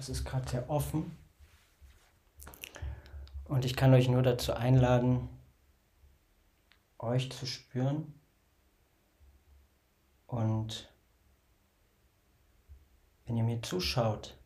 [0.00, 1.14] Das ist gerade sehr offen.
[3.44, 5.28] Und ich kann euch nur dazu einladen,
[6.98, 8.18] euch zu spüren
[10.26, 10.90] und
[13.26, 14.38] wenn ihr mir zuschaut,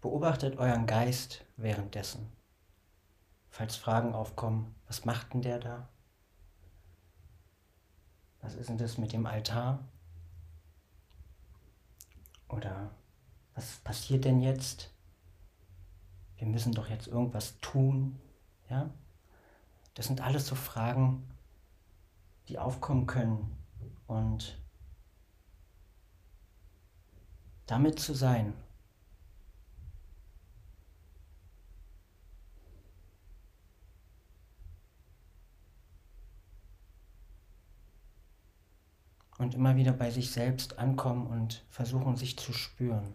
[0.00, 2.32] beobachtet euren Geist währenddessen.
[3.50, 5.90] Falls Fragen aufkommen, was macht denn der da?
[8.40, 9.86] Was ist denn das mit dem Altar?
[12.48, 12.90] Oder
[13.54, 14.90] was passiert denn jetzt?
[16.36, 18.18] Wir müssen doch jetzt irgendwas tun.
[18.68, 18.90] Ja?
[19.94, 21.28] Das sind alles so Fragen,
[22.48, 23.56] die aufkommen können.
[24.06, 24.58] Und
[27.66, 28.52] damit zu sein,
[39.44, 43.12] und immer wieder bei sich selbst ankommen und versuchen, sich zu spüren.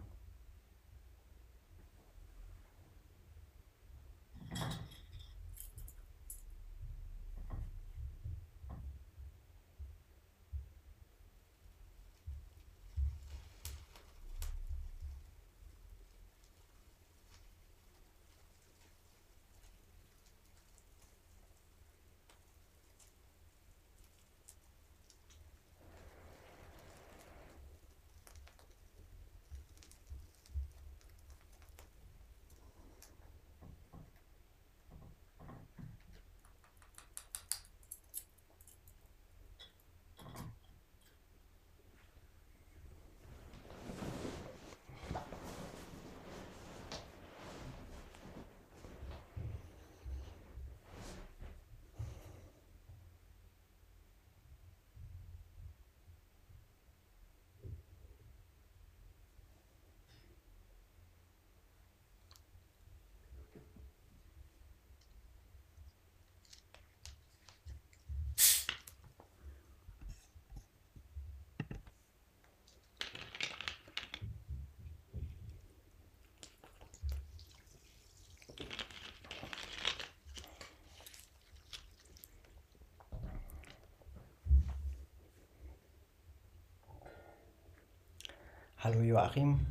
[88.82, 89.66] Hallo Joachim,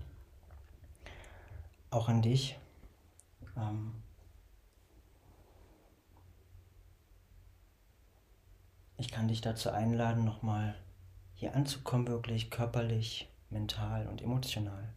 [1.89, 2.59] auch an dich.
[3.57, 4.03] Ähm
[8.97, 10.75] ich kann dich dazu einladen, nochmal
[11.33, 14.93] hier anzukommen, wirklich körperlich, mental und emotional.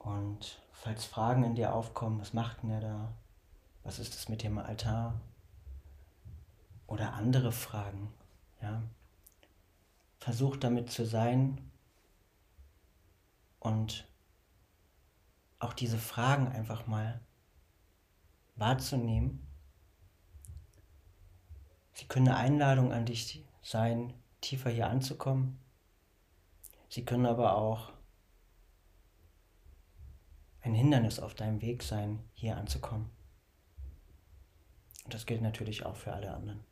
[0.00, 3.12] Und falls Fragen in dir aufkommen, was macht denn er da?
[3.84, 5.20] Was ist das mit dem Altar?
[6.88, 8.12] Oder andere Fragen,
[8.60, 8.82] ja,
[10.26, 11.70] versucht damit zu sein
[13.60, 14.08] und
[15.60, 17.20] auch diese Fragen einfach mal
[18.56, 19.46] wahrzunehmen.
[21.92, 25.60] Sie können eine Einladung an dich sein, tiefer hier anzukommen.
[26.88, 27.92] Sie können aber auch
[30.60, 33.08] ein Hindernis auf deinem Weg sein, hier anzukommen.
[35.04, 36.64] Und das gilt natürlich auch für alle anderen.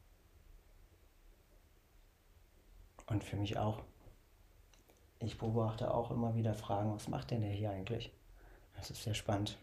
[3.06, 3.82] Und für mich auch.
[5.18, 8.12] Ich beobachte auch immer wieder Fragen, was macht denn der hier eigentlich?
[8.76, 9.56] Das ist sehr spannend.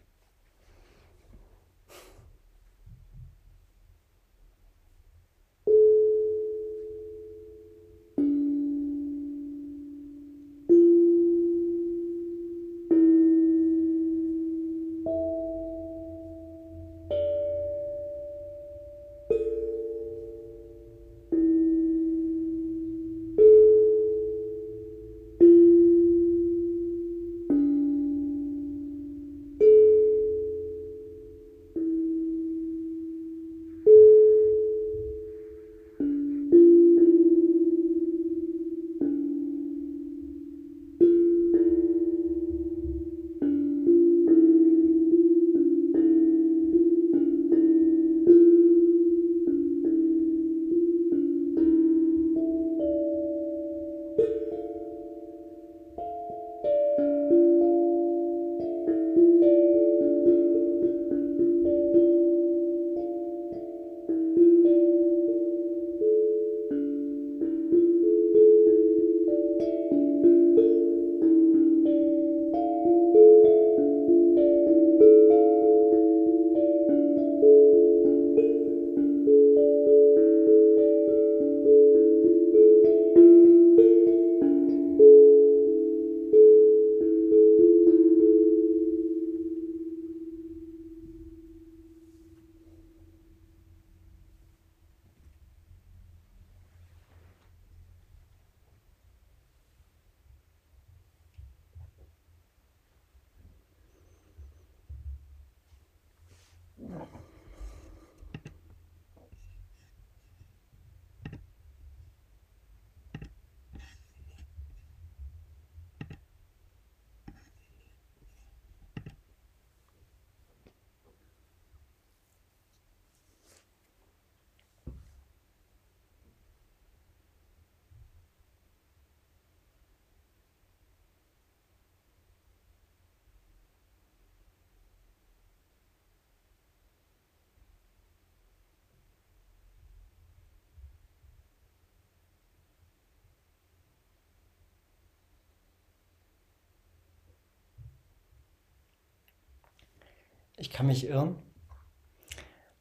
[150.62, 151.42] Ich kann mich irren,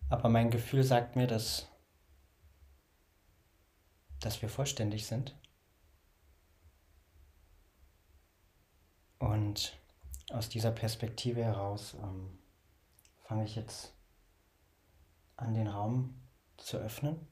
[0.08, 1.68] aber mein Gefühl sagt mir, dass,
[4.20, 5.36] dass wir vollständig sind.
[9.18, 9.76] Und
[10.30, 12.38] aus dieser Perspektive heraus ähm,
[13.24, 13.96] fange ich jetzt
[15.36, 16.22] an, den Raum
[16.58, 17.28] zu öffnen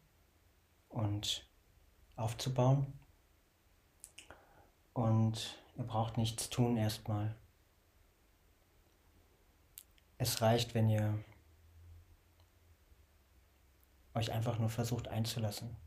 [0.87, 1.47] und
[2.15, 2.91] aufzubauen.
[4.93, 7.35] Und ihr braucht nichts tun erstmal.
[10.21, 11.17] Es reicht, wenn ihr
[14.13, 15.77] euch einfach nur versucht einzulassen.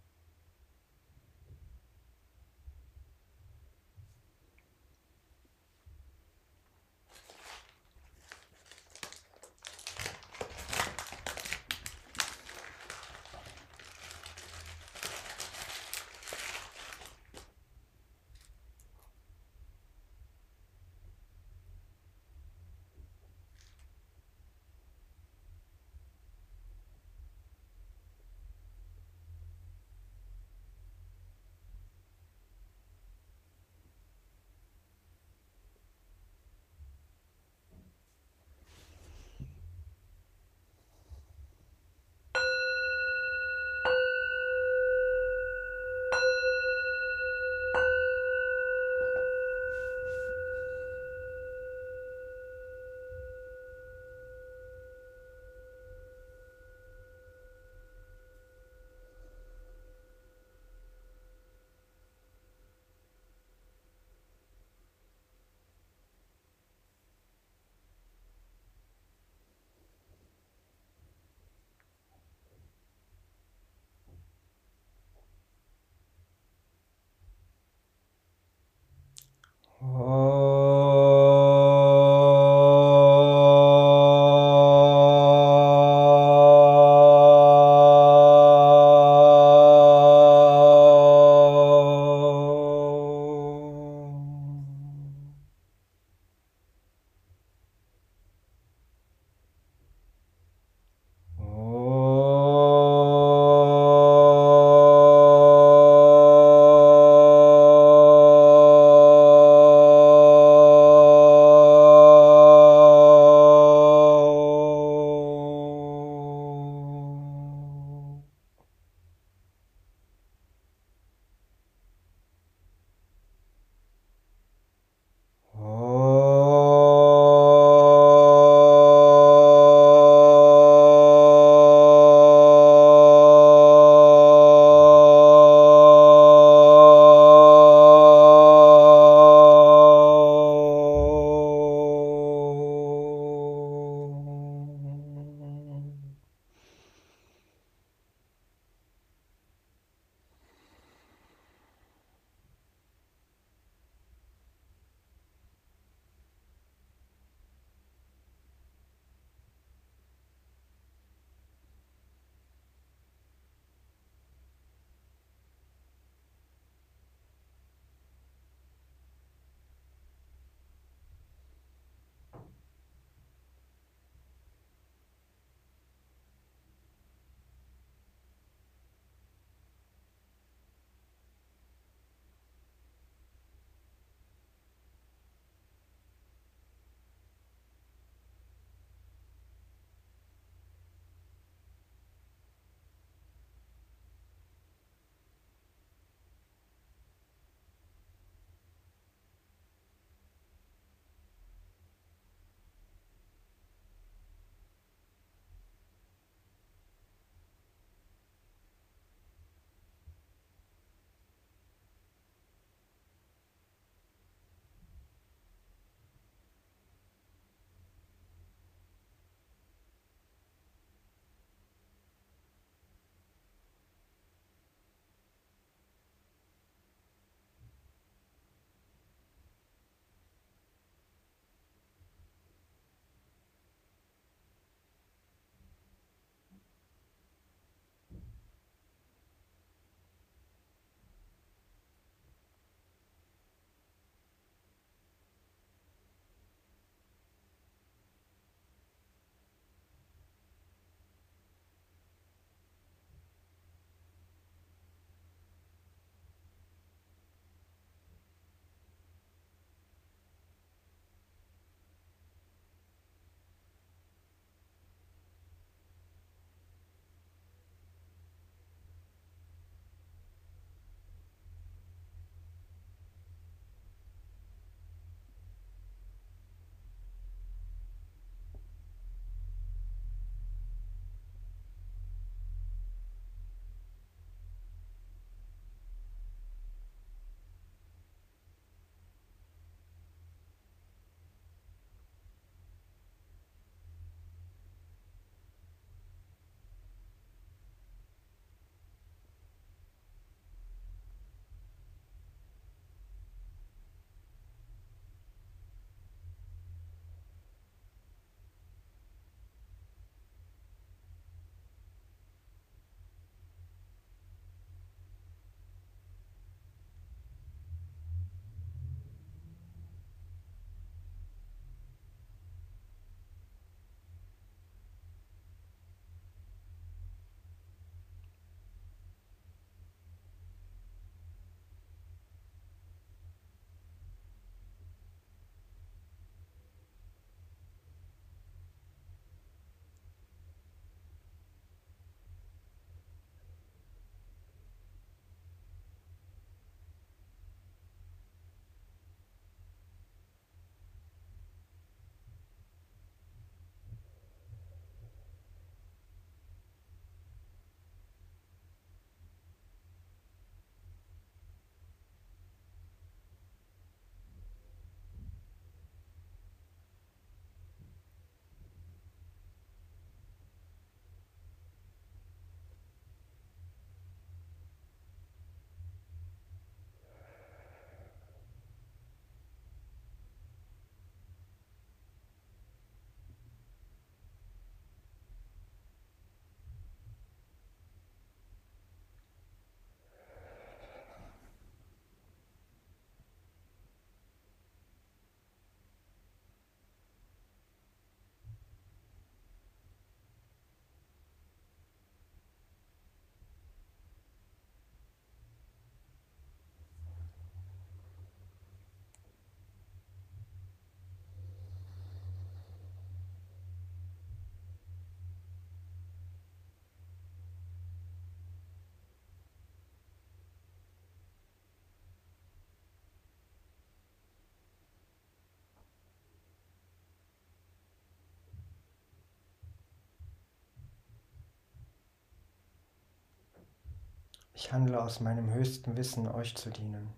[434.54, 437.12] Ich handle aus meinem höchsten Wissen, euch zu dienen.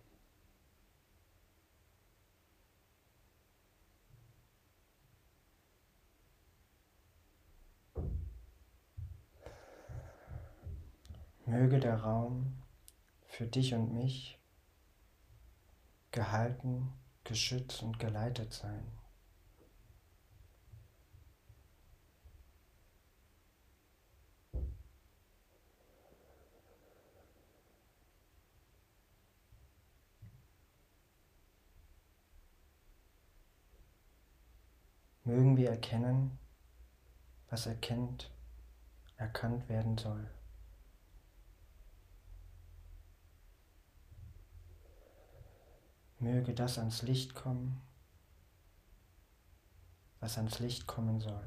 [11.47, 12.63] Möge der Raum
[13.27, 14.39] für dich und mich
[16.11, 16.93] gehalten,
[17.25, 18.87] geschützt und geleitet sein.
[35.27, 36.39] Mögen wir erkennen,
[37.49, 38.31] was erkennt,
[39.17, 40.31] erkannt werden soll.
[46.19, 47.81] Möge das ans Licht kommen,
[50.21, 51.45] was ans Licht kommen soll.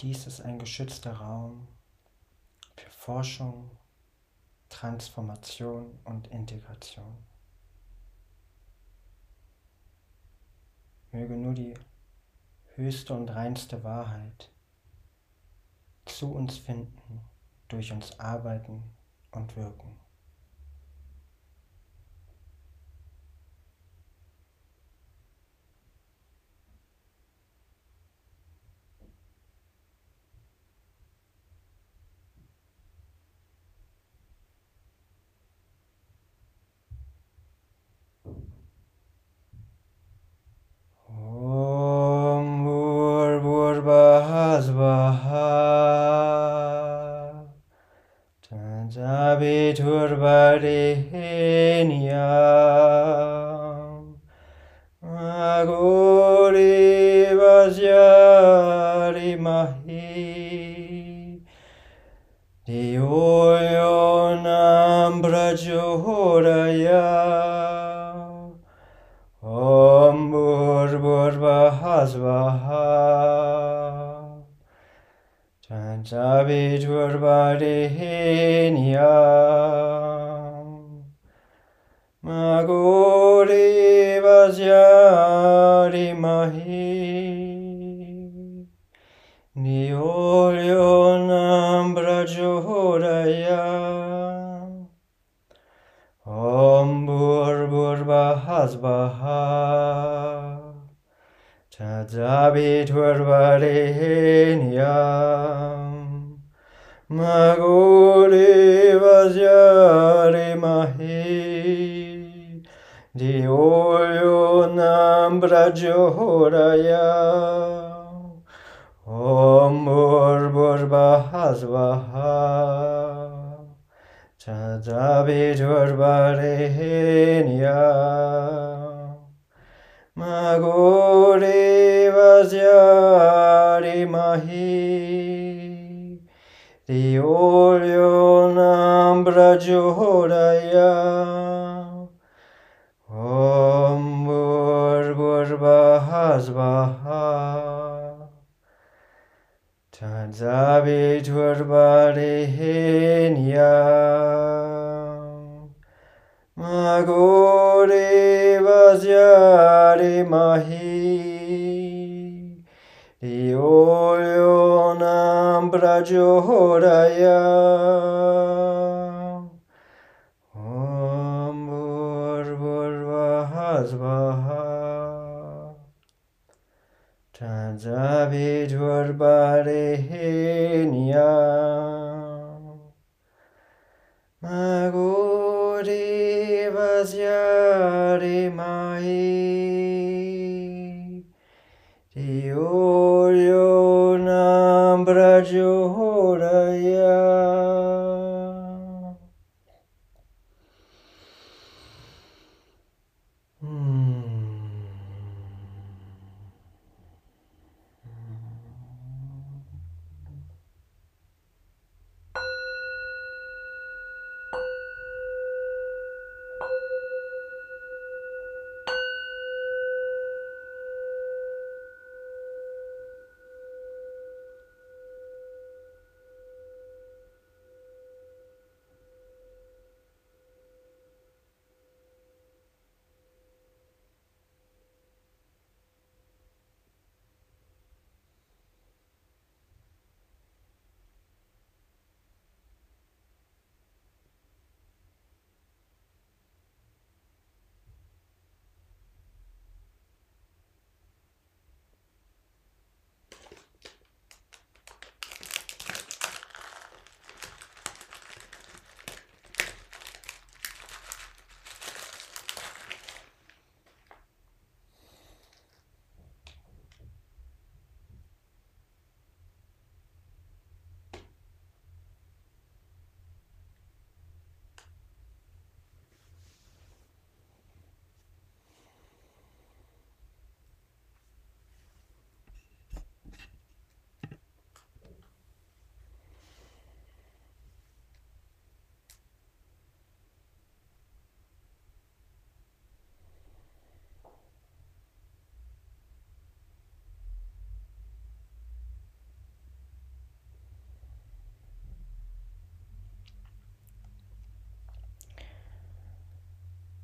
[0.00, 1.68] Dies ist ein geschützter Raum
[2.74, 3.70] für Forschung,
[4.70, 7.18] Transformation und Integration.
[11.12, 11.74] Möge nur die
[12.76, 14.50] höchste und reinste Wahrheit
[16.06, 17.20] zu uns finden,
[17.68, 18.82] durch uns arbeiten
[19.32, 20.00] und wirken.
[49.72, 50.79] turvare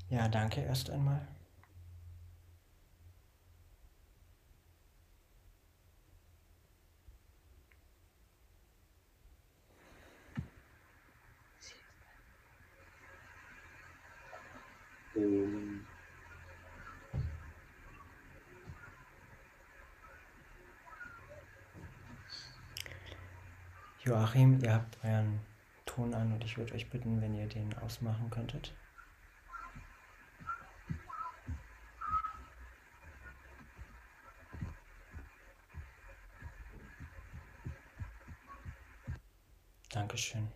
[0.08, 1.26] Ja, danke erst einmal.
[24.06, 25.40] Joachim, ihr habt euren
[25.84, 28.72] Ton an und ich würde euch bitten, wenn ihr den ausmachen könntet.
[39.90, 40.46] Dankeschön.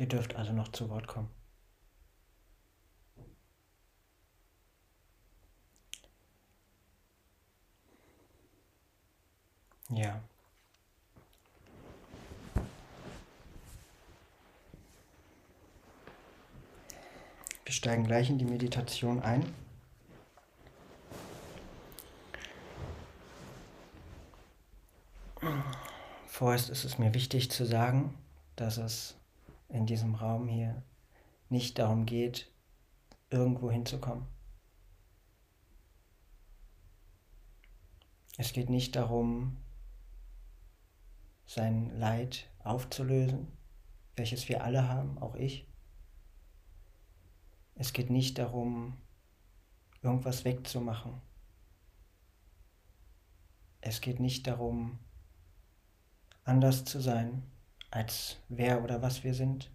[0.00, 1.28] Ihr dürft also noch zu Wort kommen.
[9.90, 10.22] Ja.
[17.66, 19.54] Wir steigen gleich in die Meditation ein.
[26.26, 28.14] Vorerst ist es mir wichtig zu sagen,
[28.56, 29.19] dass es
[29.70, 30.82] in diesem Raum hier
[31.48, 32.50] nicht darum geht,
[33.30, 34.26] irgendwo hinzukommen.
[38.36, 39.56] Es geht nicht darum,
[41.46, 43.48] sein Leid aufzulösen,
[44.16, 45.66] welches wir alle haben, auch ich.
[47.74, 48.96] Es geht nicht darum,
[50.02, 51.20] irgendwas wegzumachen.
[53.80, 54.98] Es geht nicht darum,
[56.44, 57.42] anders zu sein,
[57.90, 59.70] als wer oder was wir sind.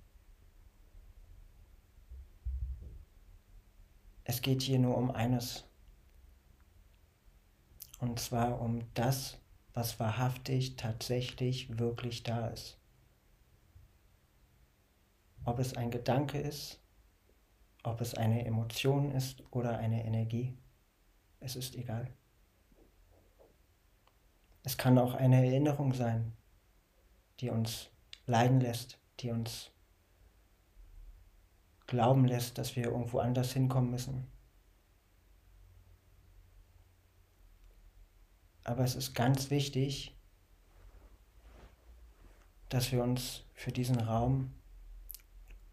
[4.24, 5.66] Es geht hier nur um eines.
[8.00, 9.38] Und zwar um das,
[9.74, 12.78] was wahrhaftig, tatsächlich, wirklich da ist.
[15.44, 16.80] Ob es ein Gedanke ist,
[17.84, 20.58] ob es eine Emotion ist oder eine Energie,
[21.40, 22.12] es ist egal.
[24.64, 26.36] Es kann auch eine Erinnerung sein,
[27.40, 27.92] die uns
[28.26, 29.72] leiden lässt, die uns
[31.88, 34.28] glauben lässt, dass wir irgendwo anders hinkommen müssen.
[38.64, 40.16] Aber es ist ganz wichtig,
[42.70, 44.52] dass wir uns für diesen Raum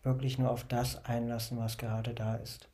[0.02, 2.68] wirklich nur auf das einlassen, was gerade da ist.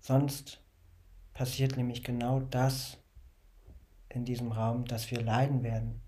[0.00, 0.60] Sonst
[1.32, 2.98] passiert nämlich genau das
[4.10, 6.03] in diesem Raum, dass wir leiden werden.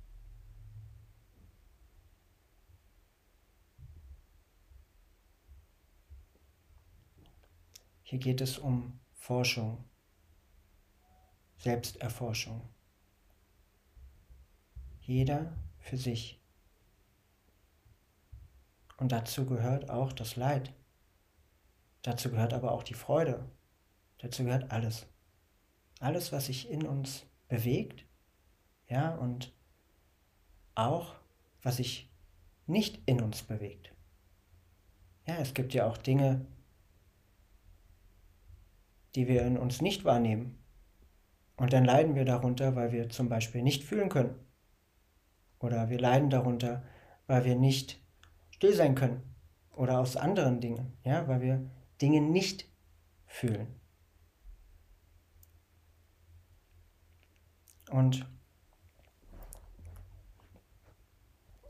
[8.08, 9.82] Hier geht es um Forschung,
[11.56, 12.62] Selbsterforschung.
[15.00, 16.40] Jeder für sich.
[18.96, 20.72] Und dazu gehört auch das Leid.
[22.02, 23.50] Dazu gehört aber auch die Freude.
[24.18, 25.08] Dazu gehört alles.
[25.98, 28.06] Alles, was sich in uns bewegt,
[28.86, 29.52] ja, und
[30.76, 31.16] auch,
[31.60, 32.08] was sich
[32.68, 33.92] nicht in uns bewegt.
[35.26, 36.46] Ja, es gibt ja auch Dinge,
[39.16, 40.62] die wir in uns nicht wahrnehmen.
[41.56, 44.38] Und dann leiden wir darunter, weil wir zum Beispiel nicht fühlen können.
[45.58, 46.84] Oder wir leiden darunter,
[47.26, 47.98] weil wir nicht
[48.50, 49.22] still sein können.
[49.72, 52.70] Oder aus anderen Dingen, ja, weil wir Dinge nicht
[53.26, 53.66] fühlen.
[57.90, 58.28] Und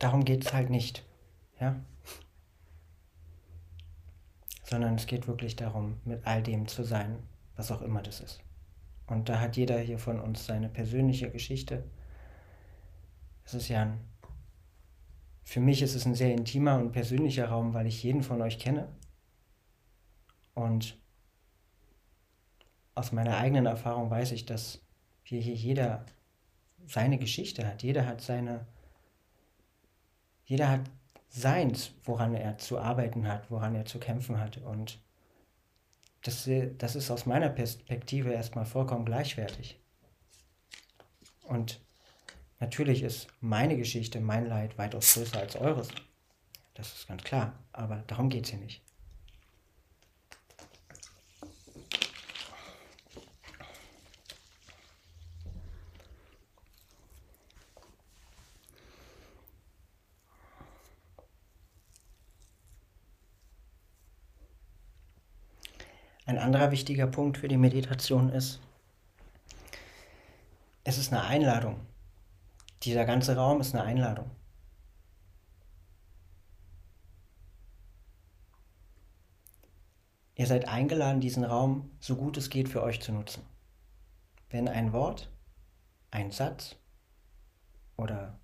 [0.01, 1.05] darum geht es halt nicht,
[1.61, 1.77] ja.
[4.65, 7.23] Sondern es geht wirklich darum, mit all dem zu sein,
[7.57, 8.41] was auch immer das ist.
[9.07, 11.85] Und da hat jeder hier von uns seine persönliche Geschichte.
[13.45, 14.01] Es ist ja ein,
[15.45, 18.59] für mich ist es ein sehr intimer und persönlicher Raum, weil ich jeden von euch
[18.59, 18.89] kenne.
[20.55, 20.99] Und
[22.95, 24.81] aus meiner eigenen Erfahrung weiß ich, dass
[25.23, 26.07] hier, hier jeder
[26.87, 27.83] seine Geschichte hat.
[27.83, 28.67] Jeder hat seine,
[30.45, 30.91] jeder hat
[31.29, 34.59] seins, woran er zu arbeiten hat, woran er zu kämpfen hat.
[34.59, 35.01] Und
[36.27, 39.79] das, das ist aus meiner Perspektive erstmal vollkommen gleichwertig.
[41.45, 41.81] Und
[42.59, 45.89] natürlich ist meine Geschichte, mein Leid weitaus größer als eures.
[46.75, 48.83] Das ist ganz klar, aber darum geht es hier nicht.
[66.27, 68.61] Ein anderer wichtiger Punkt für die Meditation ist,
[70.83, 71.81] es ist eine Einladung.
[72.83, 74.29] Dieser ganze Raum ist eine Einladung.
[80.35, 83.43] Ihr seid eingeladen, diesen Raum so gut es geht für euch zu nutzen.
[84.51, 85.31] Wenn ein Wort,
[86.11, 86.77] ein Satz
[87.97, 88.39] oder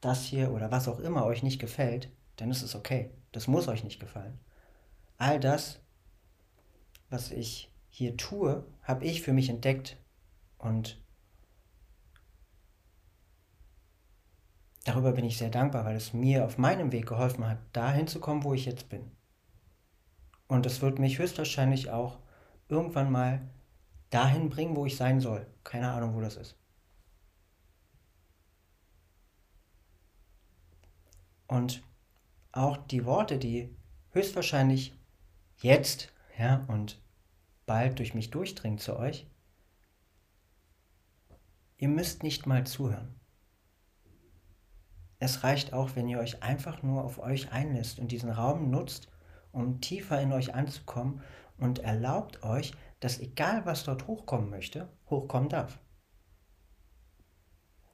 [0.00, 3.10] das hier oder was auch immer euch nicht gefällt, dann ist es okay.
[3.30, 4.38] Das muss euch nicht gefallen.
[5.16, 5.80] All das,
[7.10, 9.96] was ich hier tue, habe ich für mich entdeckt
[10.58, 11.02] und
[14.84, 18.20] darüber bin ich sehr dankbar, weil es mir auf meinem Weg geholfen hat, dahin zu
[18.20, 19.10] kommen, wo ich jetzt bin.
[20.48, 22.18] Und es wird mich höchstwahrscheinlich auch
[22.68, 23.48] irgendwann mal
[24.10, 25.46] dahin bringen, wo ich sein soll.
[25.64, 26.56] Keine Ahnung, wo das ist.
[31.48, 31.82] Und
[32.52, 33.74] auch die Worte, die
[34.12, 34.98] höchstwahrscheinlich
[35.58, 37.02] jetzt ja, und
[37.66, 39.28] bald durch mich durchdringen zu euch,
[41.78, 43.14] ihr müsst nicht mal zuhören.
[45.18, 49.08] Es reicht auch, wenn ihr euch einfach nur auf euch einlässt und diesen Raum nutzt,
[49.50, 51.22] um tiefer in euch anzukommen
[51.56, 55.80] und erlaubt euch, dass egal was dort hochkommen möchte, hochkommen darf.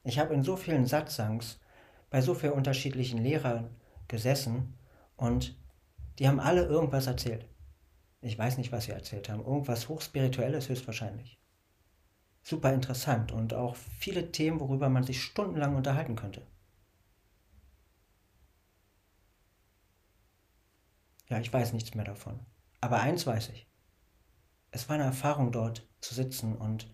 [0.05, 1.61] Ich habe in so vielen Satzangs
[2.11, 3.71] bei so vielen unterschiedlichen Lehrern
[4.09, 4.77] gesessen
[5.17, 5.57] und
[6.19, 7.49] die haben alle irgendwas erzählt.
[8.23, 9.45] Ich weiß nicht, was sie erzählt haben.
[9.45, 11.41] Irgendwas Hochspirituelles höchstwahrscheinlich.
[12.43, 16.47] Super interessant und auch viele Themen, worüber man sich stundenlang unterhalten könnte.
[21.29, 22.39] Ja, ich weiß nichts mehr davon.
[22.81, 23.69] Aber eins weiß ich.
[24.71, 26.89] Es war eine Erfahrung dort zu sitzen und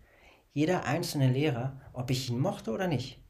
[0.55, 3.23] jeder einzelne Lehrer, ob ich ihn mochte oder nicht,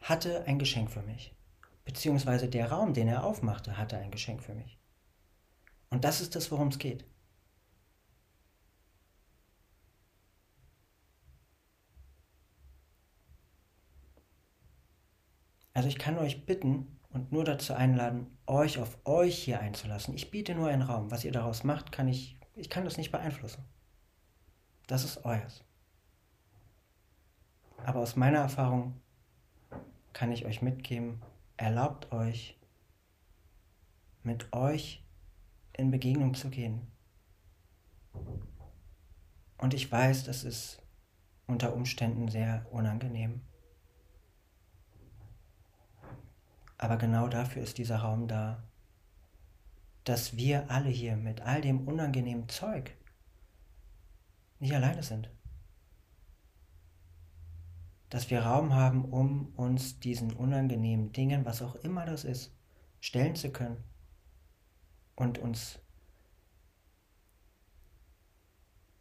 [0.00, 1.34] hatte ein Geschenk für mich.
[1.84, 4.77] Beziehungsweise der Raum, den er aufmachte, hatte ein Geschenk für mich.
[5.90, 7.04] Und das ist das, worum es geht.
[15.74, 20.14] Also ich kann euch bitten, und nur dazu einladen, euch auf euch hier einzulassen.
[20.14, 21.10] Ich biete nur einen Raum.
[21.10, 23.64] Was ihr daraus macht, kann ich, ich kann das nicht beeinflussen.
[24.86, 25.64] Das ist euers.
[27.84, 29.00] Aber aus meiner Erfahrung
[30.12, 31.22] kann ich euch mitgeben,
[31.56, 32.58] erlaubt euch,
[34.22, 35.02] mit euch
[35.78, 36.86] in Begegnung zu gehen.
[39.56, 40.82] Und ich weiß, das ist
[41.46, 43.40] unter Umständen sehr unangenehm.
[46.76, 48.62] Aber genau dafür ist dieser Raum da,
[50.04, 52.96] dass wir alle hier mit all dem unangenehmen Zeug
[54.58, 55.30] nicht alleine sind.
[58.10, 62.52] Dass wir Raum haben, um uns diesen unangenehmen Dingen, was auch immer das ist,
[63.00, 63.87] stellen zu können
[65.18, 65.78] und uns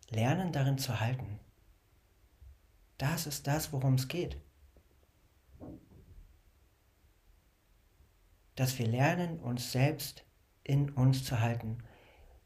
[0.09, 1.39] lernen darin zu halten.
[2.97, 4.37] Das ist das, worum es geht.
[8.57, 10.25] dass wir lernen, uns selbst
[10.63, 11.77] in uns zu halten.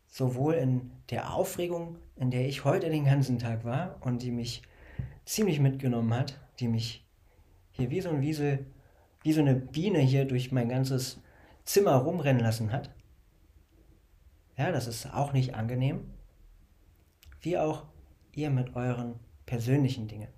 [0.07, 4.61] Sowohl in der Aufregung, in der ich heute den ganzen Tag war und die mich
[5.25, 7.07] ziemlich mitgenommen hat, die mich
[7.71, 8.65] hier wie so ein Wiesel,
[9.23, 11.21] wie so eine Biene hier durch mein ganzes
[11.63, 12.93] Zimmer rumrennen lassen hat.
[14.57, 16.11] Ja, das ist auch nicht angenehm.
[17.41, 17.85] Wie auch
[18.33, 20.29] ihr mit euren persönlichen Dingen.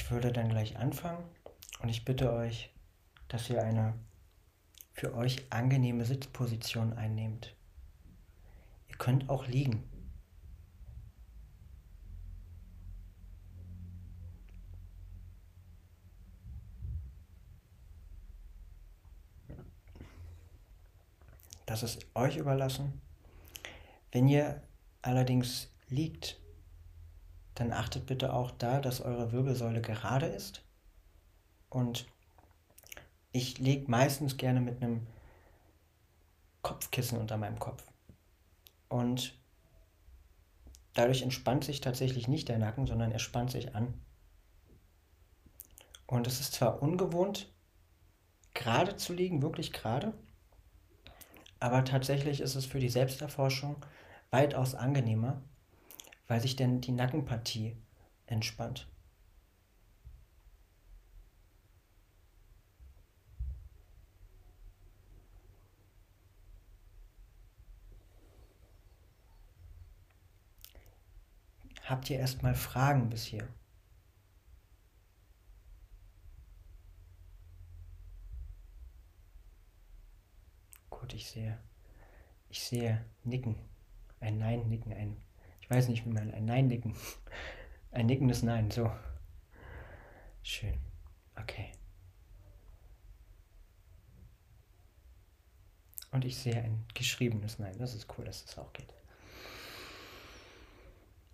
[0.00, 1.22] Ich würde dann gleich anfangen
[1.80, 2.74] und ich bitte euch,
[3.28, 3.94] dass ihr eine
[4.94, 7.54] für euch angenehme Sitzposition einnehmt.
[8.88, 9.84] Ihr könnt auch liegen.
[21.66, 23.02] Das ist euch überlassen.
[24.12, 24.62] Wenn ihr
[25.02, 26.40] allerdings liegt,
[27.54, 30.64] dann achtet bitte auch da, dass eure Wirbelsäule gerade ist.
[31.68, 32.06] Und
[33.32, 35.06] ich lege meistens gerne mit einem
[36.62, 37.84] Kopfkissen unter meinem Kopf.
[38.88, 39.38] Und
[40.94, 43.94] dadurch entspannt sich tatsächlich nicht der Nacken, sondern er spannt sich an.
[46.06, 47.52] Und es ist zwar ungewohnt,
[48.52, 50.12] gerade zu liegen, wirklich gerade,
[51.60, 53.76] aber tatsächlich ist es für die Selbsterforschung
[54.30, 55.42] weitaus angenehmer,
[56.30, 57.76] weil sich denn die Nackenpartie
[58.26, 58.86] entspannt.
[71.82, 73.48] Habt ihr erstmal Fragen bis hier?
[80.90, 81.58] Gut, ich sehe.
[82.50, 83.56] Ich sehe Nicken.
[84.20, 85.16] Ein Nein-Nicken, ein.
[85.70, 86.94] Weiß nicht, wie man ein Nein-Nicken.
[87.92, 88.90] Ein nickendes Nein, so.
[90.42, 90.78] Schön.
[91.36, 91.72] Okay.
[96.10, 97.78] Und ich sehe ein geschriebenes Nein.
[97.78, 98.92] Das ist cool, dass das auch geht.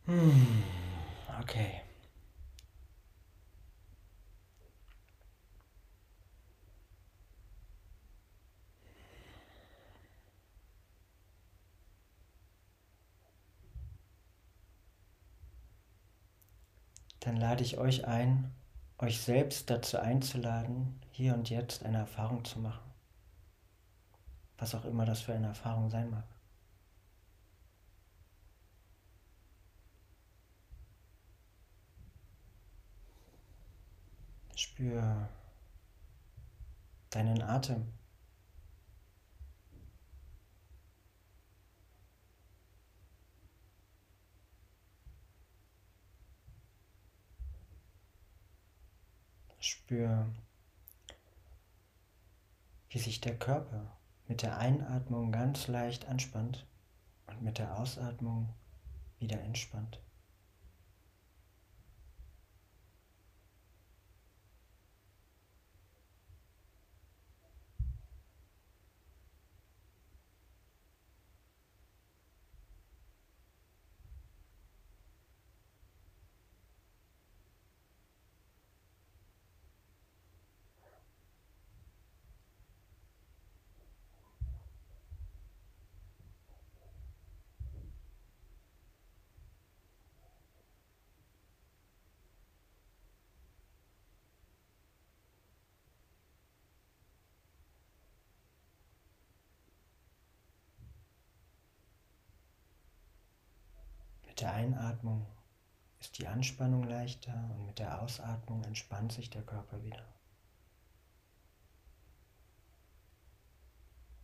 [0.05, 0.63] Hm,
[1.41, 1.83] okay.
[17.27, 18.55] Dann lade ich euch ein,
[18.99, 22.89] euch selbst dazu einzuladen, hier und jetzt eine Erfahrung zu machen.
[24.59, 26.23] Was auch immer das für eine Erfahrung sein mag.
[34.55, 35.29] Spür
[37.11, 37.89] deinen Atem.
[49.67, 50.27] Spür,
[52.89, 53.97] wie sich der Körper
[54.29, 56.67] mit der Einatmung ganz leicht anspannt
[57.27, 58.49] und mit der Ausatmung
[59.19, 60.01] wieder entspannt.
[104.37, 105.27] Mit der Einatmung
[105.99, 110.05] ist die Anspannung leichter und mit der Ausatmung entspannt sich der Körper wieder.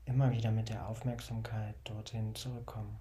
[0.05, 3.01] Immer wieder mit der Aufmerksamkeit dorthin zurückkommen.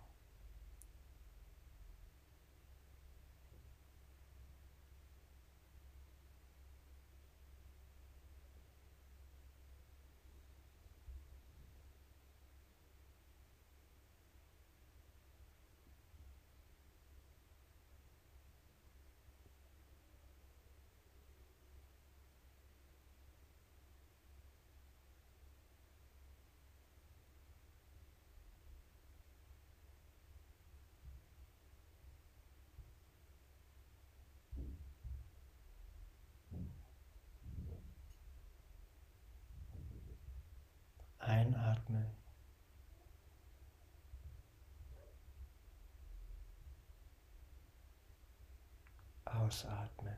[41.31, 42.05] Einatmen.
[49.51, 50.15] Ausatmen.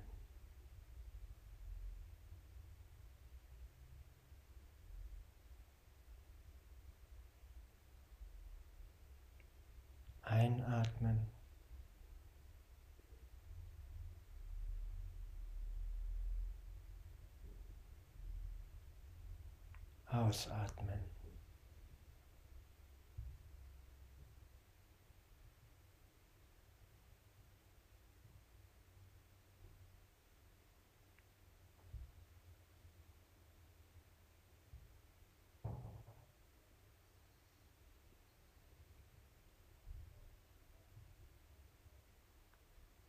[10.21, 11.31] Einatmen.
[20.05, 21.22] Ausatmen.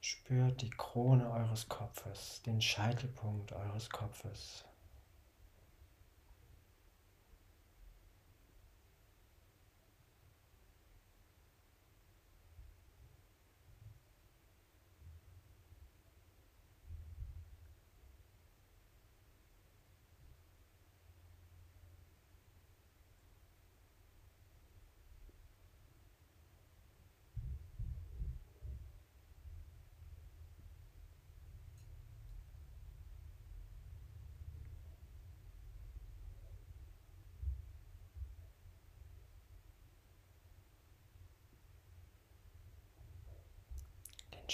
[0.06, 4.62] Spürt die Krone eures Kopfes, den Scheitelpunkt eures Kopfes.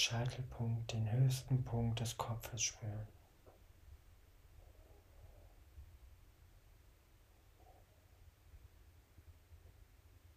[0.01, 3.07] Scheitelpunkt, den höchsten Punkt des Kopfes spüren.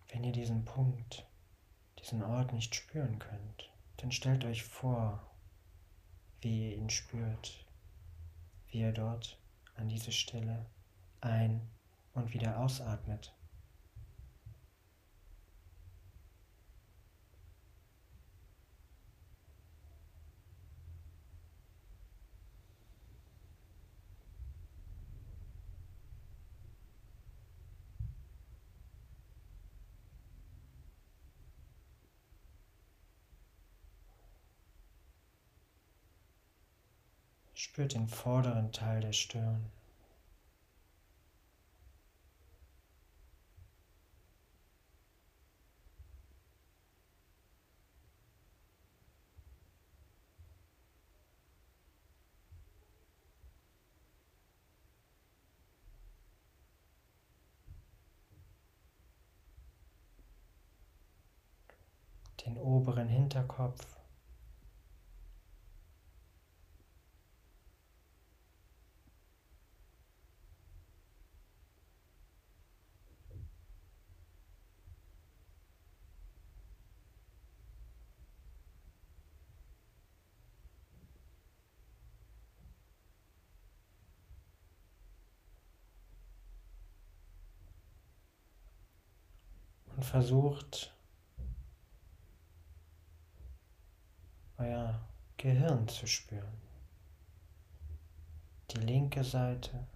[0.10, 1.26] Wenn ihr diesen Punkt,
[2.00, 5.26] diesen Ort nicht spüren könnt, dann stellt euch vor,
[6.42, 7.66] wie ihr ihn spürt,
[8.68, 9.40] wie er dort
[9.76, 10.66] an diese Stelle
[11.22, 11.68] ein-
[12.14, 13.34] und wieder ausatmet.
[37.64, 39.72] Spürt den vorderen Teil der Stirn.
[62.46, 64.03] den oberen Hinterkopf.
[90.04, 90.94] Und versucht
[94.58, 95.00] euer
[95.38, 96.62] Gehirn zu spüren.
[98.72, 99.88] Die linke Seite.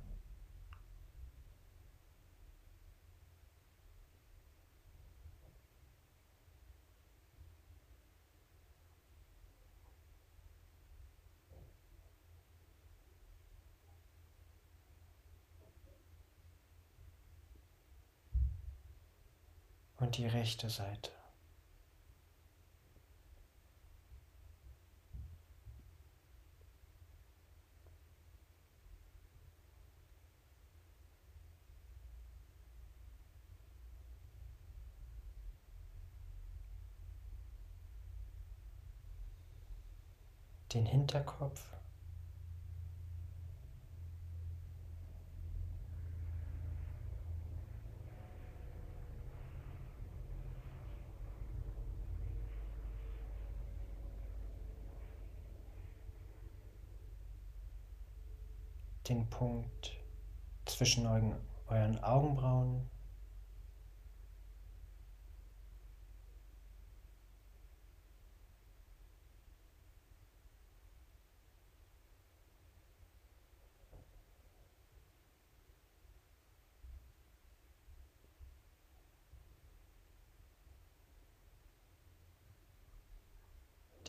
[20.07, 21.11] Und die rechte Seite.
[40.73, 41.76] den Hinterkopf.
[59.07, 59.97] Den Punkt
[60.65, 61.35] zwischen euren,
[61.67, 62.89] euren Augenbrauen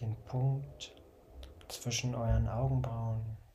[0.00, 0.92] den Punkt
[1.68, 3.47] zwischen euren Augenbrauen.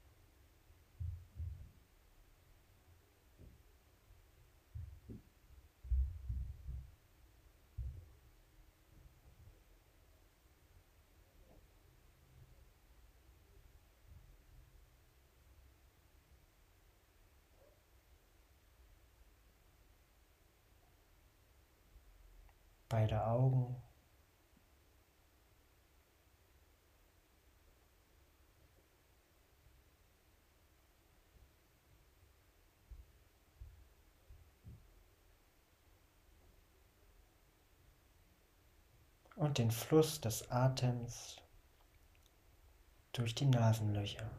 [23.04, 23.76] Beide Augen.
[39.36, 41.42] und den Fluss des Atems
[43.12, 44.32] durch die Nasenlöcher.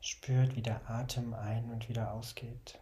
[0.00, 2.80] Spürt, wie der Atem ein und wieder ausgeht.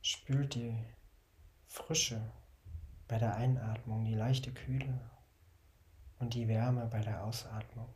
[0.00, 0.78] Spürt die
[1.66, 2.32] Frische
[3.08, 5.00] bei der Einatmung, die leichte Kühle
[6.20, 7.92] und die Wärme bei der Ausatmung.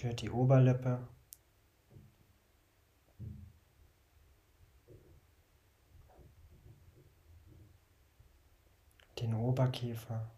[0.00, 1.06] Spürt die Oberlippe.
[9.18, 10.30] Den Oberkiefer.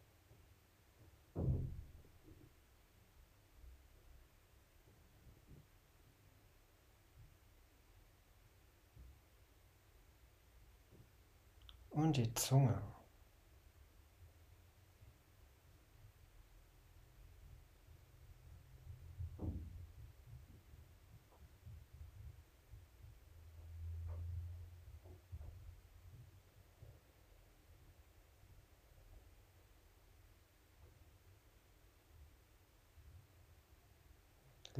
[11.90, 12.91] Und die Zunge.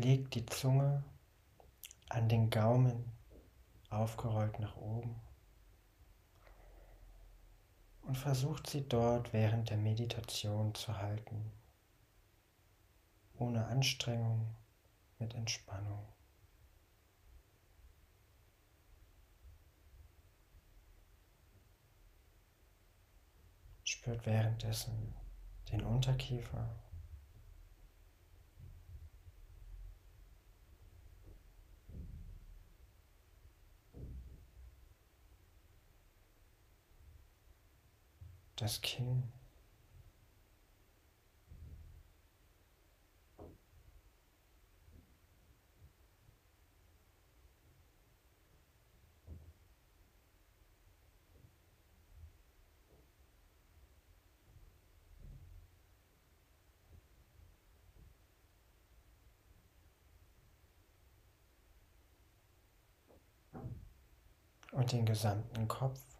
[0.03, 1.05] Legt die Zunge
[2.09, 3.05] an den Gaumen
[3.88, 5.14] aufgerollt nach oben.
[8.00, 11.53] Und versucht sie dort während der Meditation zu halten,
[13.38, 14.57] ohne Anstrengung,
[15.20, 16.05] mit Entspannung.
[23.84, 25.14] Spürt währenddessen
[25.70, 26.74] den Unterkiefer
[38.62, 39.24] das Kinn.
[64.70, 66.11] und den gesamten Kopf.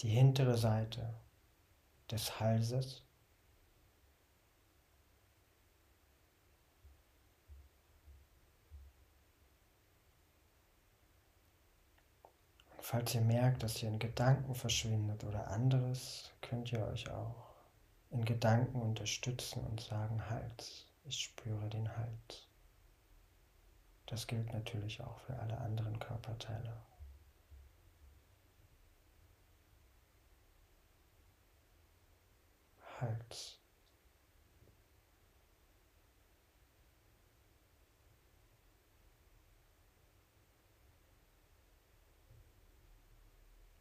[0.00, 1.14] Die hintere Seite
[2.10, 3.02] des Halses.
[12.70, 17.54] Und falls ihr merkt, dass ihr in Gedanken verschwindet oder anderes, könnt ihr euch auch
[18.10, 22.48] in Gedanken unterstützen und sagen, Hals, ich spüre den Hals.
[24.06, 26.76] Das gilt natürlich auch für alle anderen Körperteile.
[33.00, 33.60] Hals.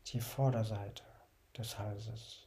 [0.08, 1.04] Die Vorderseite
[1.58, 2.45] des Halses.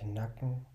[0.00, 0.66] Den Nacken.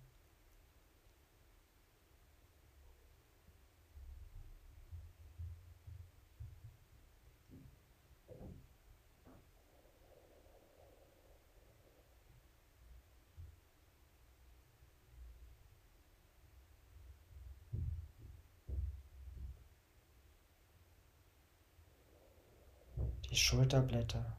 [23.30, 24.38] Die Schulterblätter.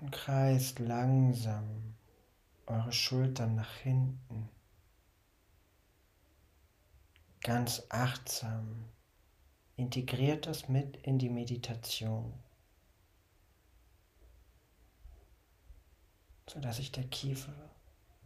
[0.00, 1.94] und kreist langsam
[2.66, 4.50] eure Schultern nach hinten.
[7.40, 8.84] Ganz achtsam.
[9.76, 12.34] Integriert das mit in die Meditation,
[16.46, 17.70] sodass sich der Kiefer,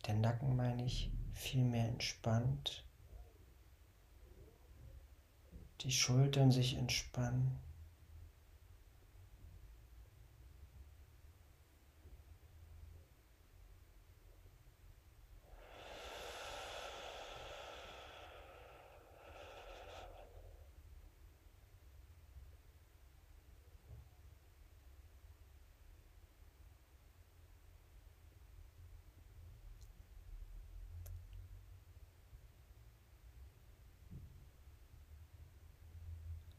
[0.09, 2.85] der Nacken meine ich, viel mehr entspannt,
[5.83, 7.57] die Schultern sich entspannen.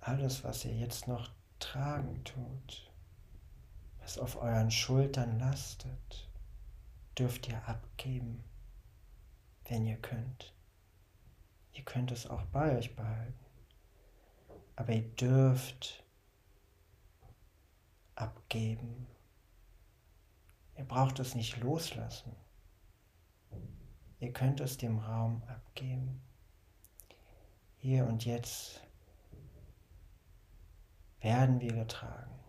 [0.06, 2.92] Alles, was ihr jetzt noch tragen tut,
[4.00, 6.30] was auf euren Schultern lastet,
[7.18, 8.44] dürft ihr abgeben,
[9.68, 10.54] wenn ihr könnt.
[11.74, 13.46] Ihr könnt es auch bei euch behalten,
[14.76, 16.04] aber ihr dürft
[18.14, 19.08] abgeben.
[20.78, 22.36] Ihr braucht es nicht loslassen.
[24.20, 26.22] Ihr könnt es dem Raum abgeben.
[27.78, 28.85] Hier und jetzt
[31.26, 32.40] werden wir getragen.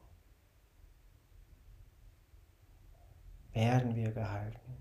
[3.55, 4.77] Werden wir gehalten.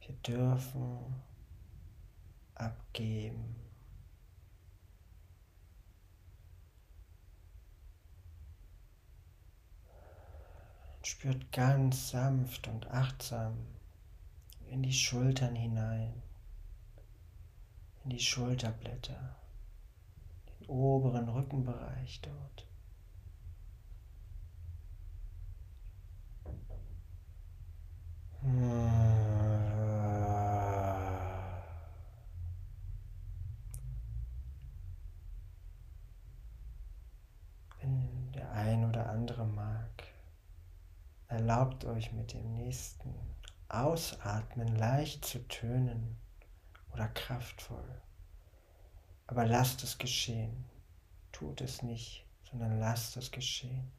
[0.00, 1.22] Wir dürfen
[2.56, 3.54] abgeben.
[11.04, 13.56] Spürt ganz sanft und achtsam
[14.68, 16.24] in die Schultern hinein,
[18.02, 19.36] in die Schulterblätter,
[20.68, 22.68] oberen Rückenbereich dort.
[37.80, 39.96] Wenn der ein oder andere mag,
[41.28, 43.12] Erlaubt euch mit dem nächsten
[43.68, 46.16] Ausatmen leicht zu tönen
[46.92, 48.00] oder kraftvoll.
[49.26, 50.64] Aber lasst es geschehen.
[51.32, 53.90] Tut es nicht, sondern lasst es geschehen.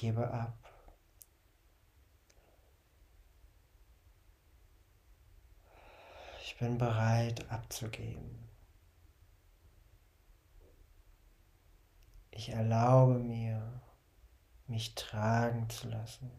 [0.00, 0.59] gebe ab.
[6.60, 8.38] Bin bereit abzugeben.
[12.30, 13.80] Ich erlaube mir,
[14.66, 16.30] mich tragen zu lassen.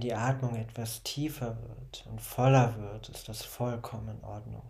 [0.00, 4.62] Wenn die Atmung etwas tiefer wird und voller wird, ist das vollkommen in Ordnung.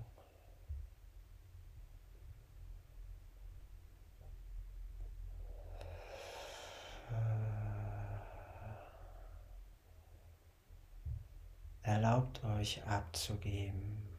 [11.84, 14.09] Erlaubt euch abzugeben.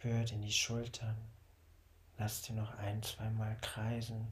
[0.00, 1.14] Spürt in die Schultern.
[2.16, 4.28] Lasst sie noch ein, zweimal kreisen.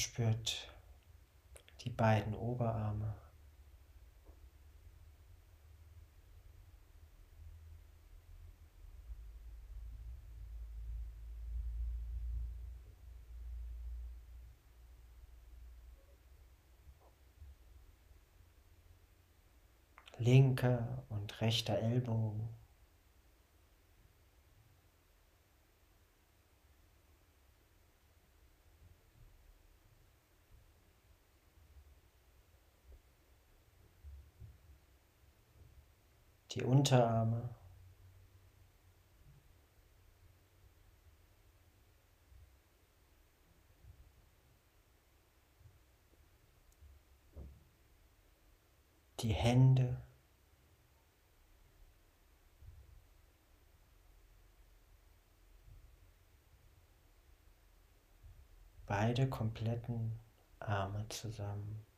[0.00, 0.68] Spürt
[1.84, 3.14] die beiden Oberarme.
[20.20, 22.46] linker und rechter Ellbogen.
[36.52, 37.48] Die Unterarme.
[49.20, 50.00] Die Hände.
[58.86, 60.18] Beide kompletten
[60.58, 61.89] Arme zusammen.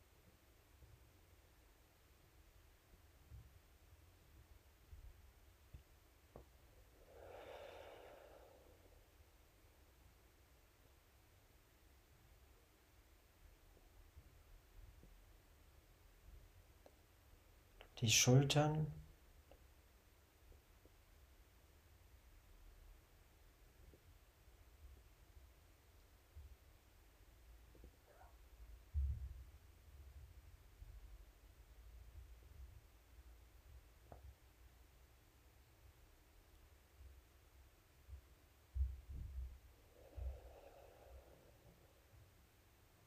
[18.03, 18.87] Die Schultern.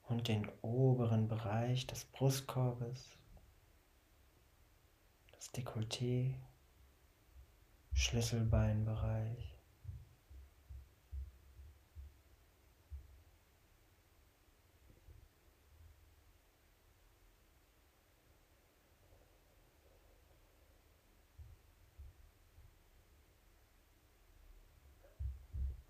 [0.08, 3.15] Und den oberen Bereich des Brustkorbes,
[5.56, 6.34] Dekolleté,
[7.94, 9.54] Schlüsselbeinbereich.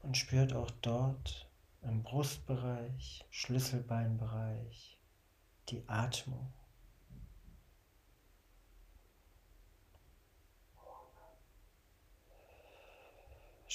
[0.03, 1.51] Und spürt auch dort
[1.83, 4.97] im Brustbereich, Schlüsselbeinbereich,
[5.69, 6.53] die Atmung.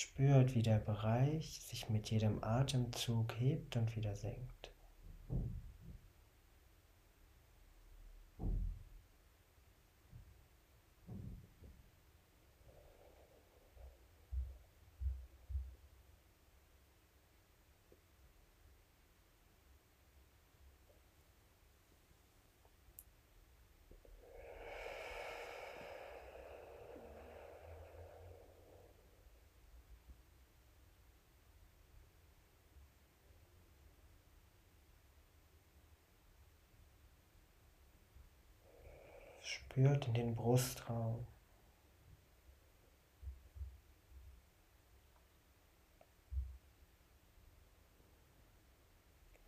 [0.01, 4.71] Spürt, wie der Bereich sich mit jedem Atemzug hebt und wieder senkt.
[39.51, 41.27] Spürt in den Brustraum.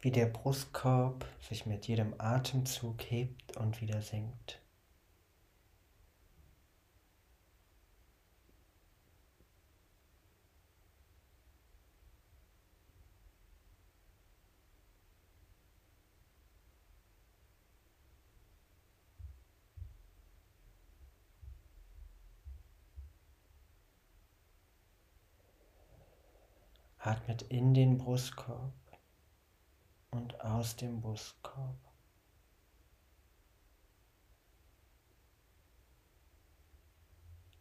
[0.01, 4.62] Wie der Brustkorb sich mit jedem Atemzug hebt und wieder senkt.
[27.05, 28.71] Atmet in den Brustkorb
[30.11, 31.75] und aus dem Brustkorb.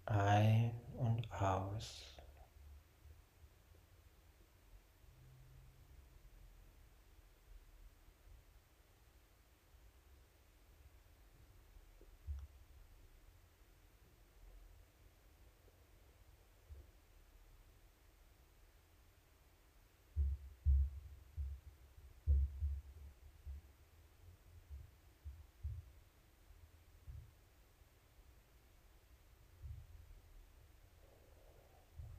[0.07, 2.13] Ein und aus.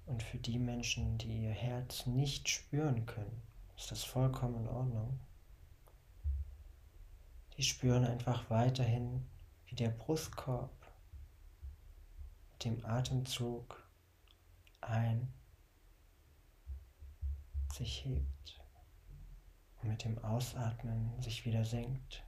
[0.05, 3.43] Und für die Menschen, die ihr Herz nicht spüren können,
[3.77, 5.19] ist das vollkommen in Ordnung.
[7.55, 9.27] Die spüren einfach weiterhin,
[9.67, 10.71] wie der Brustkorb
[12.51, 13.87] mit dem Atemzug
[14.81, 15.31] ein
[17.71, 18.59] sich hebt
[19.83, 22.23] und mit dem Ausatmen sich wieder senkt.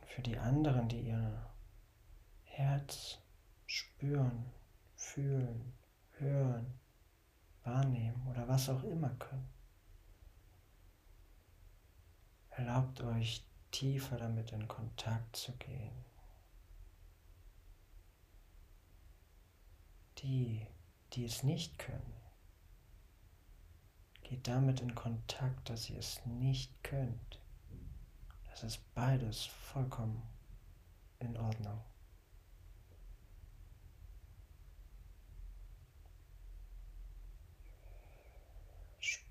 [0.00, 1.50] Und für die anderen, die ihr
[2.56, 3.18] Herz
[3.66, 4.50] spüren,
[4.94, 5.74] fühlen,
[6.12, 6.80] hören,
[7.64, 9.46] wahrnehmen oder was auch immer können.
[12.48, 16.02] Erlaubt euch tiefer damit in Kontakt zu gehen.
[20.22, 20.66] Die,
[21.12, 22.16] die es nicht können,
[24.22, 27.38] geht damit in Kontakt, dass ihr es nicht könnt.
[28.46, 30.22] Das ist beides vollkommen
[31.18, 31.84] in Ordnung.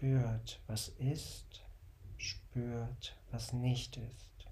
[0.05, 1.63] Spürt, was ist,
[2.17, 4.45] spürt, was nicht ist.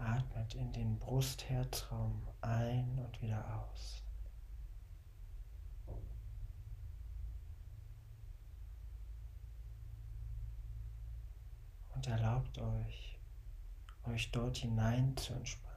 [0.00, 4.04] Atmet in den Brustherzraum ein und wieder aus.
[11.94, 13.18] Und erlaubt euch,
[14.04, 15.69] euch dort hinein zu entspannen.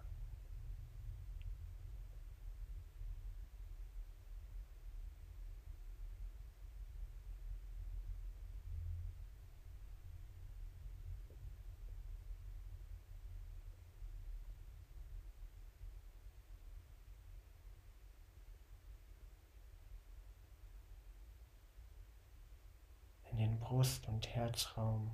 [23.83, 25.11] Brust- und Herzraum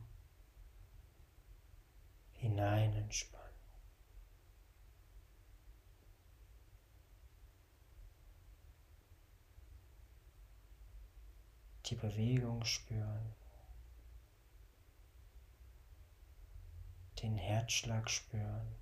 [2.34, 3.50] hinein entspannen.
[11.88, 13.34] Die Bewegung spüren,
[17.24, 18.76] den Herzschlag spüren.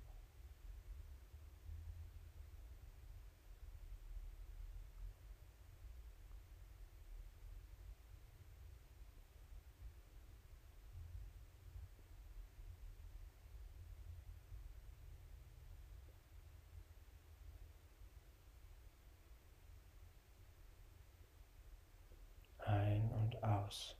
[23.68, 23.94] aus.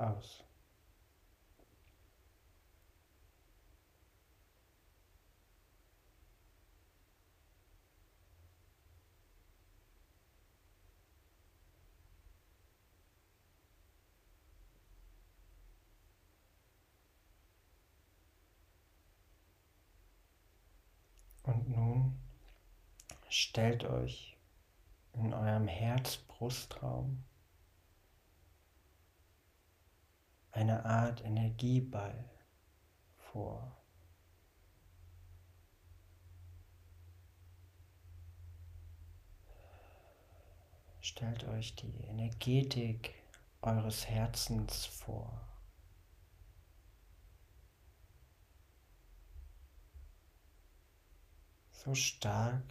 [0.00, 0.44] Aus.
[21.44, 22.18] Und nun
[23.28, 24.36] stellt euch
[25.12, 27.22] in eurem Herz-Brustraum
[30.54, 32.24] eine Art Energieball
[33.16, 33.76] vor.
[41.00, 43.14] Stellt euch die Energetik
[43.60, 45.44] eures Herzens vor.
[51.84, 52.64] so stark,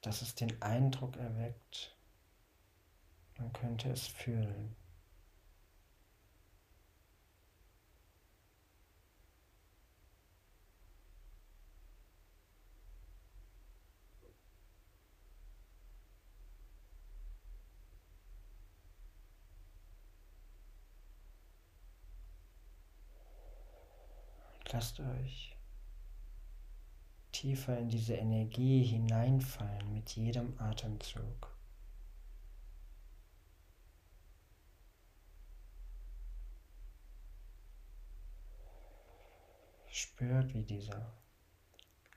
[0.00, 1.94] dass es den Eindruck erweckt,
[3.38, 4.74] man könnte es fühlen.
[24.72, 25.54] Lasst euch
[27.30, 31.54] tiefer in diese Energie hineinfallen mit jedem Atemzug.
[39.90, 41.12] Spürt, wie diese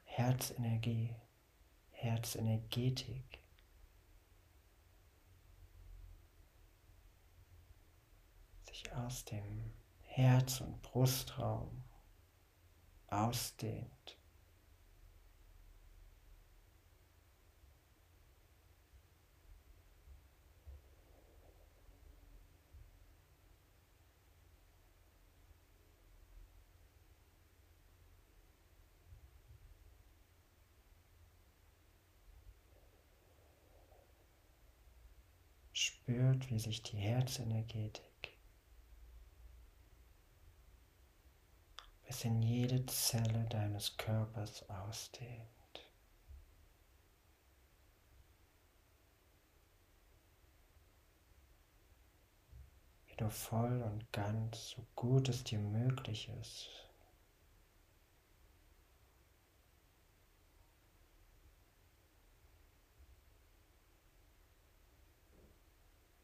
[0.06, 1.14] Herzenergie,
[1.92, 3.40] Herzenergetik
[8.64, 11.85] sich aus dem Herz- und Brustraum
[13.10, 14.18] ausdehnt.
[36.06, 38.15] spürt, wie sich die Herzenergetik
[42.06, 45.42] bis in jede Zelle deines Körpers ausdehnt.
[53.08, 56.70] Wie du voll und ganz, so gut es dir möglich ist,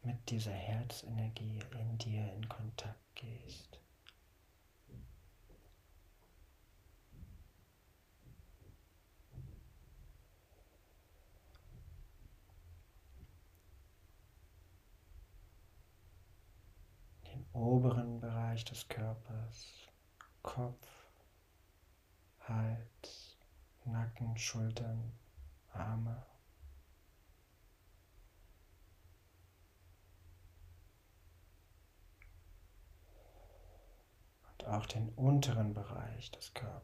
[0.02, 3.80] mit dieser Herzenergie in dir in Kontakt gehst.
[17.26, 19.88] Den oberen Bereich des Körpers,
[20.42, 20.88] Kopf,
[22.40, 23.36] Hals,
[23.84, 25.12] Nacken, Schultern,
[25.72, 26.24] Arme.
[34.72, 36.82] auch den unteren Bereich des Körpers.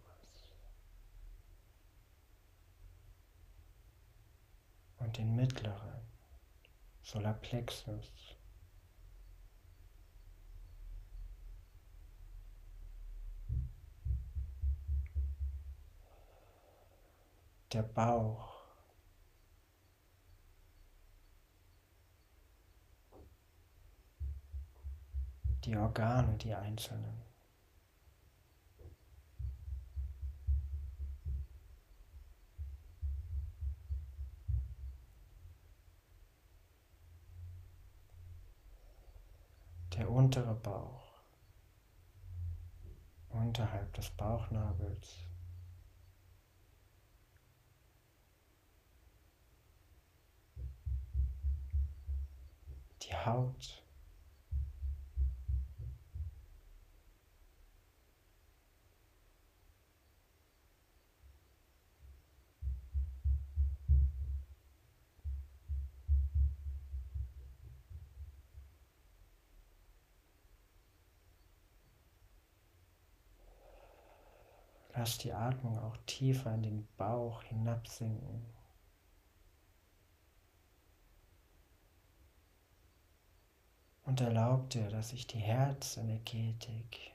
[4.98, 6.02] Und den mittleren
[7.02, 8.37] Solarplexus.
[17.72, 18.56] der Bauch.
[25.64, 27.22] Die Organe, die einzelnen.
[39.94, 41.02] Der untere Bauch,
[43.30, 45.27] unterhalb des Bauchnabels.
[53.08, 53.82] Die Haut.
[74.94, 78.57] Lass die Atmung auch tiefer in den Bauch hinabsinken.
[84.08, 87.12] Und erlaub dir, dass sich die Herzenergetik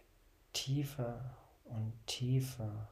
[0.54, 2.88] tiefer und tiefer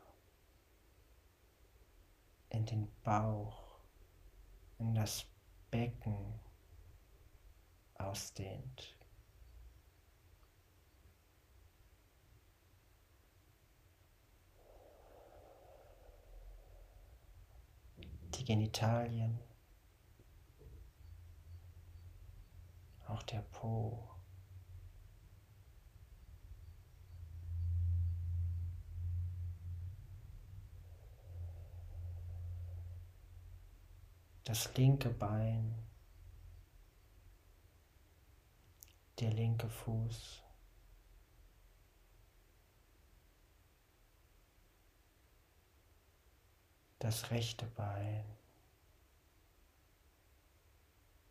[2.50, 3.78] in den Bauch,
[4.80, 5.24] in das
[5.70, 6.18] Becken
[7.94, 8.98] ausdehnt.
[18.34, 19.38] die Genitalien,
[23.12, 24.08] auch der Po.
[34.44, 35.76] Das linke Bein,
[39.20, 40.44] der linke Fuß.
[47.02, 48.24] das rechte Bein,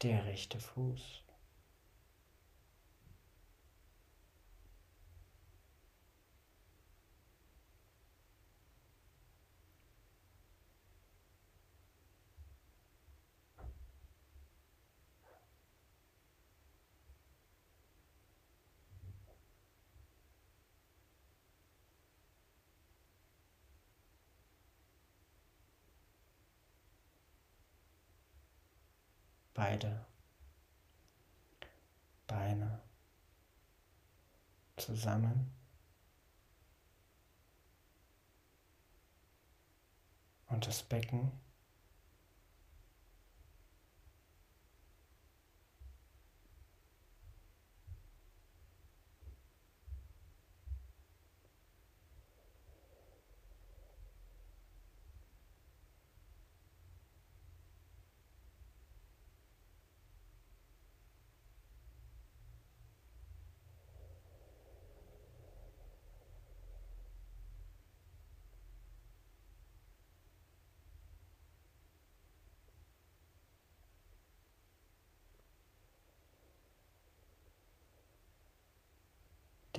[0.02, 1.22] der rechte Fuß.
[29.60, 30.06] Beide
[32.26, 32.80] Beine
[34.78, 35.54] zusammen.
[40.48, 41.30] Und das Becken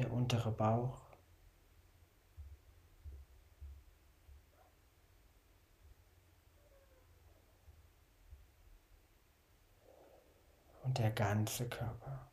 [0.02, 1.00] der untere Bauch.
[10.84, 12.31] Und der ganze Körper.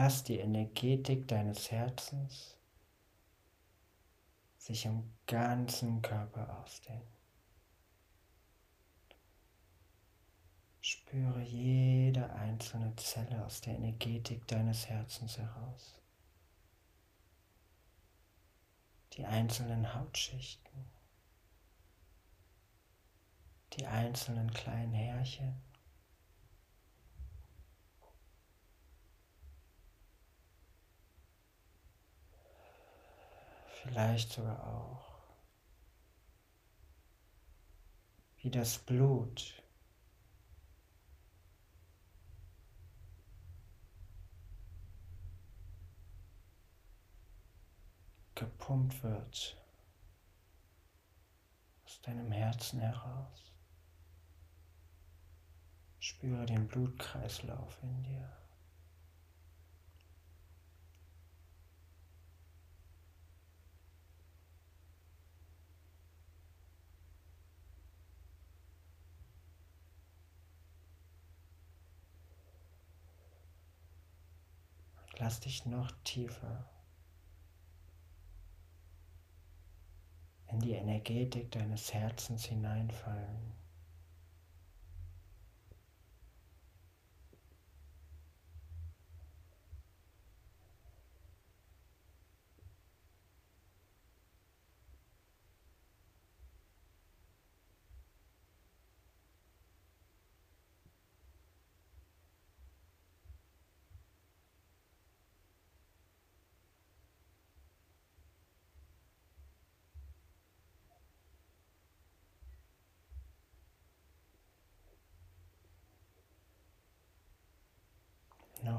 [0.00, 2.56] Lass die Energetik deines Herzens
[4.56, 7.02] sich im ganzen Körper ausdehnen.
[10.80, 16.00] Spüre jede einzelne Zelle aus der Energetik deines Herzens heraus.
[19.14, 20.88] Die einzelnen Hautschichten,
[23.72, 25.67] die einzelnen kleinen Härchen.
[33.88, 35.02] Vielleicht sogar auch,
[38.36, 39.62] wie das Blut
[48.34, 49.56] gepumpt wird
[51.84, 53.52] aus deinem Herzen heraus.
[55.98, 58.47] Spüre den Blutkreislauf in dir.
[75.18, 76.68] Lass dich noch tiefer
[80.50, 83.57] in die Energetik deines Herzens hineinfallen.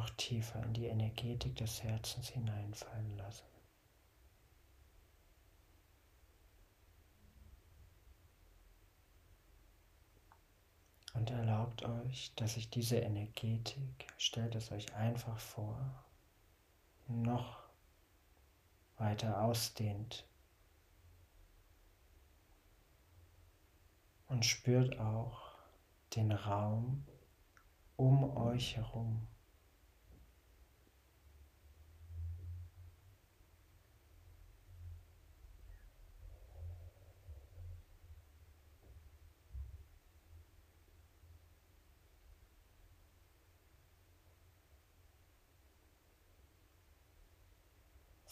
[0.10, 3.46] Noch tiefer in die Energetik des Herzens hineinfallen lassen.
[11.14, 16.06] Und erlaubt euch, dass sich diese Energetik, stellt es euch einfach vor,
[17.08, 17.60] noch
[18.98, 20.26] weiter ausdehnt.
[24.28, 25.58] Und spürt auch
[26.16, 27.06] den Raum
[27.98, 29.28] um euch herum.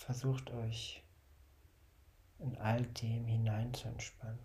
[0.07, 1.03] Versucht euch
[2.39, 4.39] in all dem hinein zu entspannen.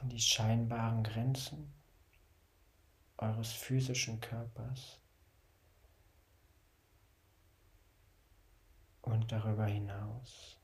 [0.00, 1.74] In die scheinbaren Grenzen
[3.18, 4.98] eures physischen Körpers
[9.02, 10.55] und darüber hinaus.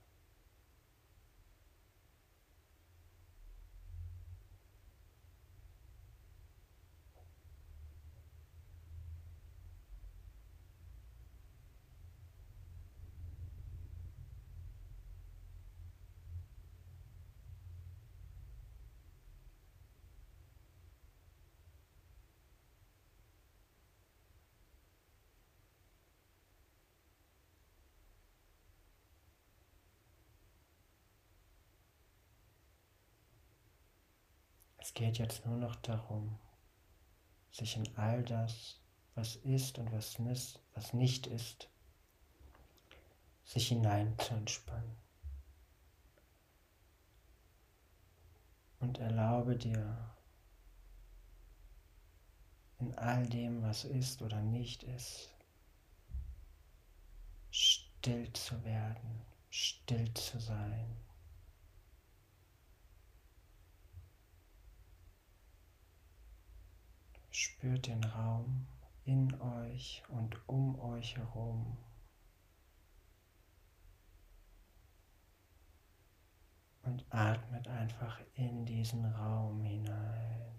[34.82, 36.40] Es geht jetzt nur noch darum,
[37.52, 38.80] sich in all das,
[39.14, 41.68] was ist und was, nis, was nicht ist,
[43.44, 44.96] sich hinein zu entspannen.
[48.80, 50.16] Und erlaube dir,
[52.80, 55.32] in all dem, was ist oder nicht ist,
[57.52, 60.96] still zu werden, still zu sein.
[67.44, 68.68] Spürt den Raum
[69.04, 71.76] in euch und um euch herum.
[76.84, 80.51] Und atmet einfach in diesen Raum hinein.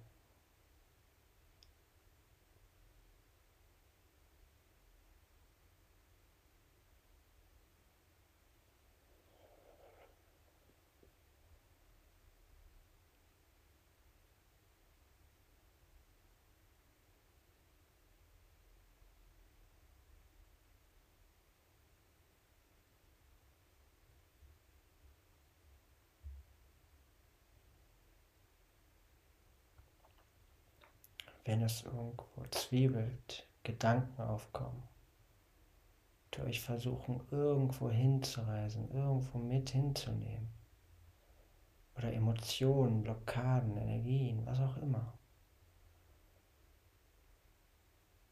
[31.45, 34.84] Wenn es irgendwo zwiebelt, Gedanken aufkommen,
[36.34, 40.49] die euch versuchen, irgendwo hinzureisen, irgendwo mit hinzunehmen.
[41.95, 45.18] Oder Emotionen, Blockaden, Energien, was auch immer.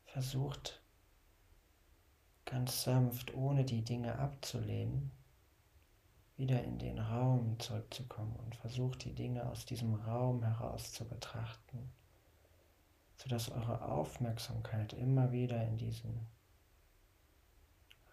[0.06, 0.82] Versucht
[2.46, 5.12] ganz sanft, ohne die Dinge abzulehnen,
[6.38, 11.92] wieder in den Raum zurückzukommen und versucht die Dinge aus diesem Raum heraus zu betrachten
[13.22, 16.28] sodass eure Aufmerksamkeit immer wieder in diesen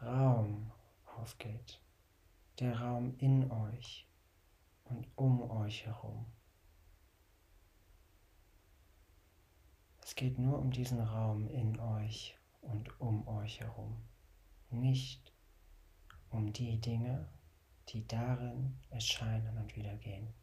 [0.02, 0.70] Raum
[1.16, 1.80] aufgeht,
[2.58, 4.06] der Raum in euch
[4.84, 6.26] und um euch herum.
[10.02, 13.96] Es geht nur um diesen Raum in euch und um euch herum,
[14.68, 15.32] nicht
[16.28, 17.26] um die Dinge,
[17.88, 20.34] die darin erscheinen und wieder gehen.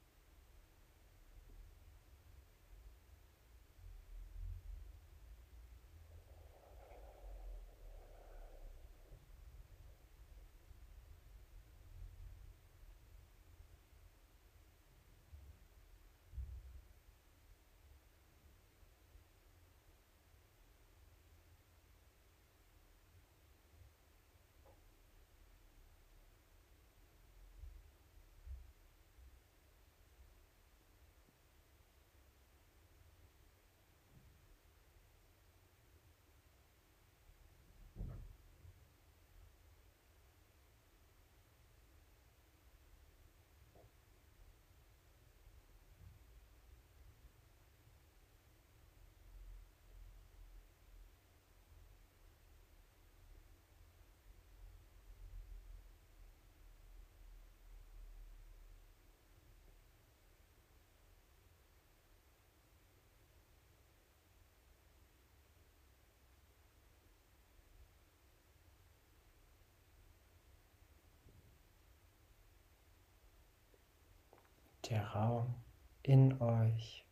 [74.90, 75.56] Der Raum
[76.04, 77.06] in euch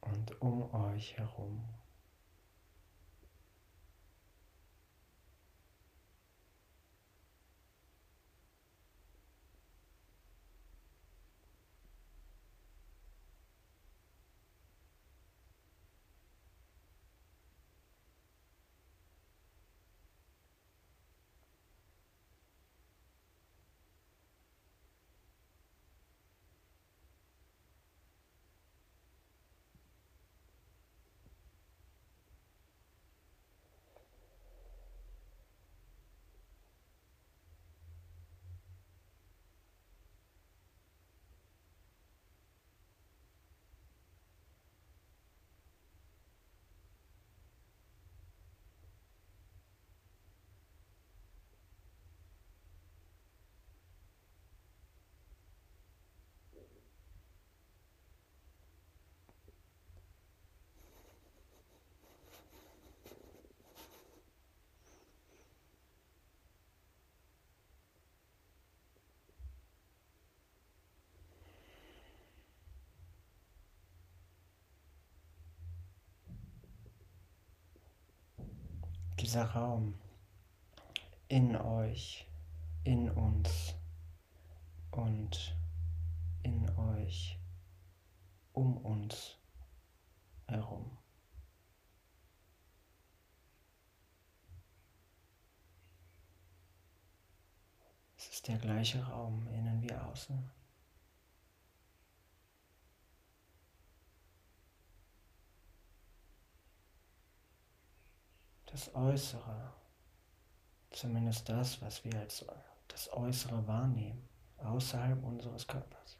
[0.00, 1.62] und um euch herum.
[79.30, 79.94] Dieser Raum
[81.28, 82.26] in euch,
[82.82, 83.76] in uns
[84.90, 85.56] und
[86.42, 87.38] in euch,
[88.52, 89.38] um uns
[90.48, 90.98] herum.
[98.16, 100.59] Es ist der gleiche Raum, innen wie außen.
[108.70, 109.74] Das Äußere,
[110.90, 112.44] zumindest das, was wir als
[112.88, 114.28] das Äußere wahrnehmen,
[114.58, 116.18] außerhalb unseres Körpers,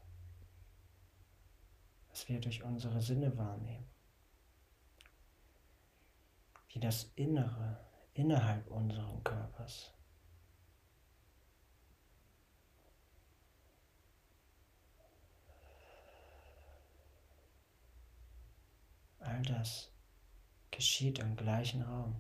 [2.09, 3.89] was wir durch unsere Sinne wahrnehmen,
[6.71, 9.93] wie das Innere innerhalb unseres Körpers.
[19.21, 19.93] All das
[20.71, 22.17] geschieht im gleichen Raum.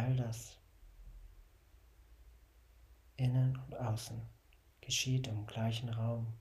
[0.00, 0.56] all das,
[3.16, 4.22] innen und außen,
[4.80, 6.32] geschieht im gleichen Raum.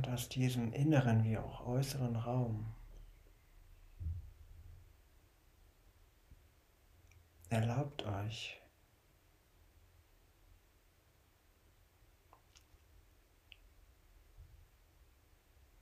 [0.00, 2.72] Und aus diesem inneren wie auch äußeren Raum
[7.50, 8.58] erlaubt euch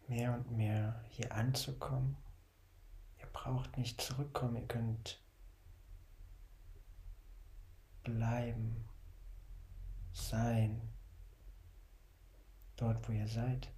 [0.08, 2.16] mehr und mehr hier anzukommen.
[3.20, 5.22] Ihr braucht nicht zurückkommen, ihr könnt
[8.02, 8.84] bleiben,
[10.12, 10.80] sein,
[12.74, 13.70] dort wo ihr seid.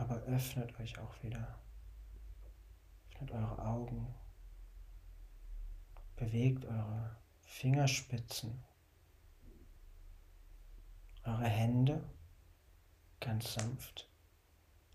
[0.00, 1.58] Aber öffnet euch auch wieder.
[3.10, 4.14] Öffnet eure Augen.
[6.16, 8.64] Bewegt eure Fingerspitzen.
[11.24, 12.02] Eure Hände
[13.20, 14.08] ganz sanft.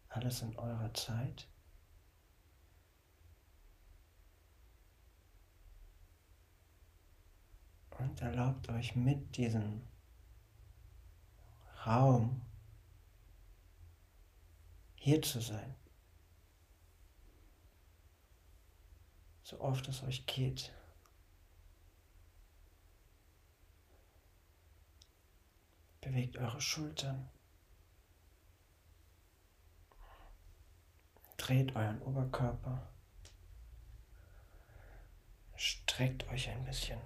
[0.10, 1.48] Alles in eurer Zeit.
[8.00, 9.84] Und erlaubt euch mit diesem
[11.86, 12.45] Raum
[15.06, 15.76] hier zu sein.
[19.44, 20.74] So oft es euch geht.
[26.02, 27.30] Bewegt eure Schultern.
[31.38, 32.92] Dreht euren Oberkörper.
[35.56, 37.00] Streckt euch ein bisschen.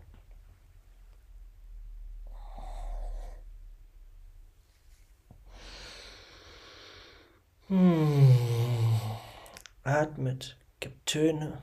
[7.70, 8.36] Hm.
[9.84, 11.62] Atmet, gibt Töne.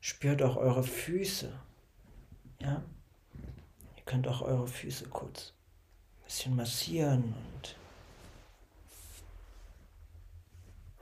[0.00, 1.52] Spürt auch eure Füße.
[2.60, 2.82] Ja?
[3.96, 5.52] Ihr könnt auch eure Füße kurz
[6.20, 7.76] ein bisschen massieren und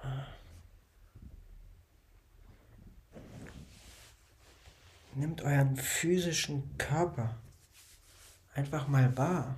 [0.03, 0.27] ah.
[5.15, 7.37] Nimmt euren physischen Körper
[8.61, 9.57] einfach mal wahr.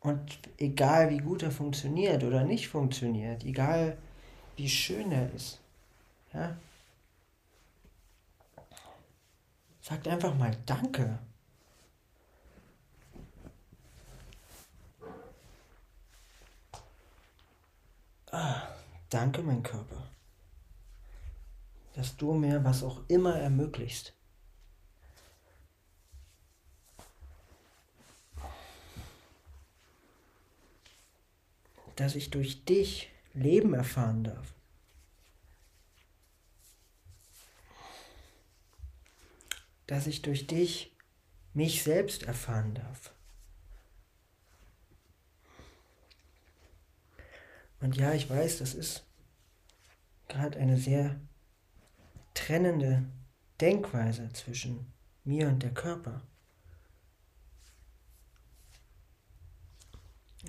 [0.00, 3.98] Und egal wie gut er funktioniert oder nicht funktioniert, egal
[4.56, 5.60] wie schön er ist,
[6.32, 6.56] ja,
[9.80, 11.18] sagt einfach mal Danke.
[18.30, 18.62] Ah,
[19.10, 20.08] danke, mein Körper,
[21.94, 24.14] dass du mir was auch immer ermöglicht.
[32.02, 34.54] Dass ich durch dich Leben erfahren darf.
[39.86, 40.96] Dass ich durch dich
[41.54, 43.14] mich selbst erfahren darf.
[47.78, 49.04] Und ja, ich weiß, das ist
[50.26, 51.20] gerade eine sehr
[52.34, 53.04] trennende
[53.60, 54.92] Denkweise zwischen
[55.22, 56.20] mir und der Körper.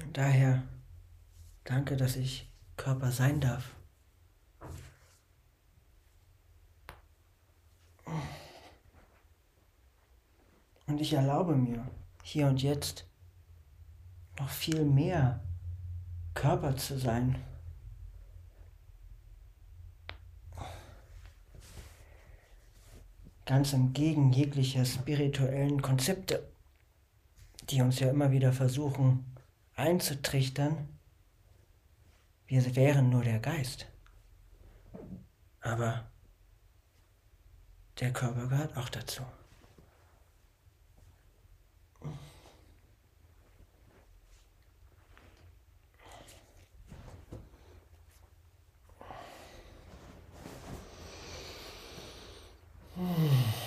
[0.02, 0.64] Und daher
[1.64, 3.76] Danke, dass ich Körper sein darf.
[10.88, 11.88] Und ich erlaube mir,
[12.24, 13.06] hier und jetzt
[14.38, 15.40] noch viel mehr
[16.34, 17.42] Körper zu sein.
[23.46, 26.48] Ganz entgegen jeglicher spirituellen Konzepte,
[27.70, 29.26] die uns ja immer wieder versuchen
[29.76, 30.93] einzutrichtern,
[32.48, 33.88] wir wären nur der Geist.
[35.62, 36.06] Aber
[38.00, 39.24] der Körper gehört auch dazu.
[52.96, 53.64] Hmm.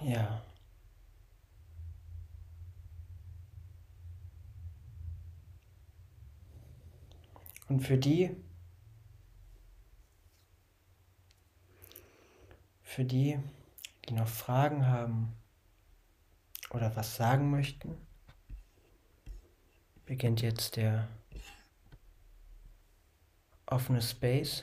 [0.00, 0.42] Ja.
[7.80, 8.36] Und für die,
[12.82, 13.38] für die,
[14.06, 15.32] die noch Fragen haben
[16.68, 17.96] oder was sagen möchten,
[20.04, 21.08] beginnt jetzt der
[23.64, 24.62] offene Space.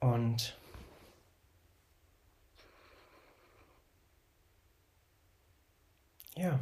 [0.00, 0.60] Und
[6.36, 6.58] ja,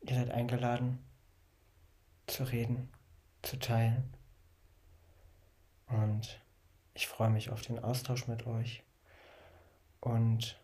[0.00, 1.04] ihr seid eingeladen
[2.26, 2.92] zu reden,
[3.42, 4.12] zu teilen.
[5.86, 6.40] Und
[6.94, 8.82] ich freue mich auf den Austausch mit euch.
[10.00, 10.60] Und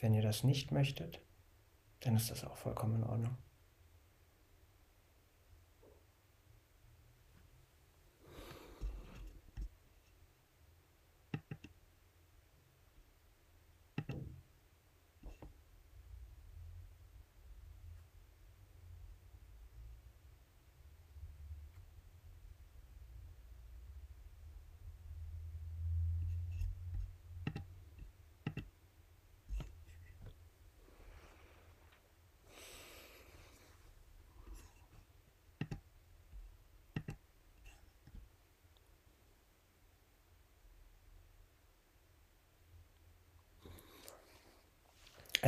[0.00, 1.20] wenn ihr das nicht möchtet,
[2.00, 3.36] dann ist das auch vollkommen in Ordnung.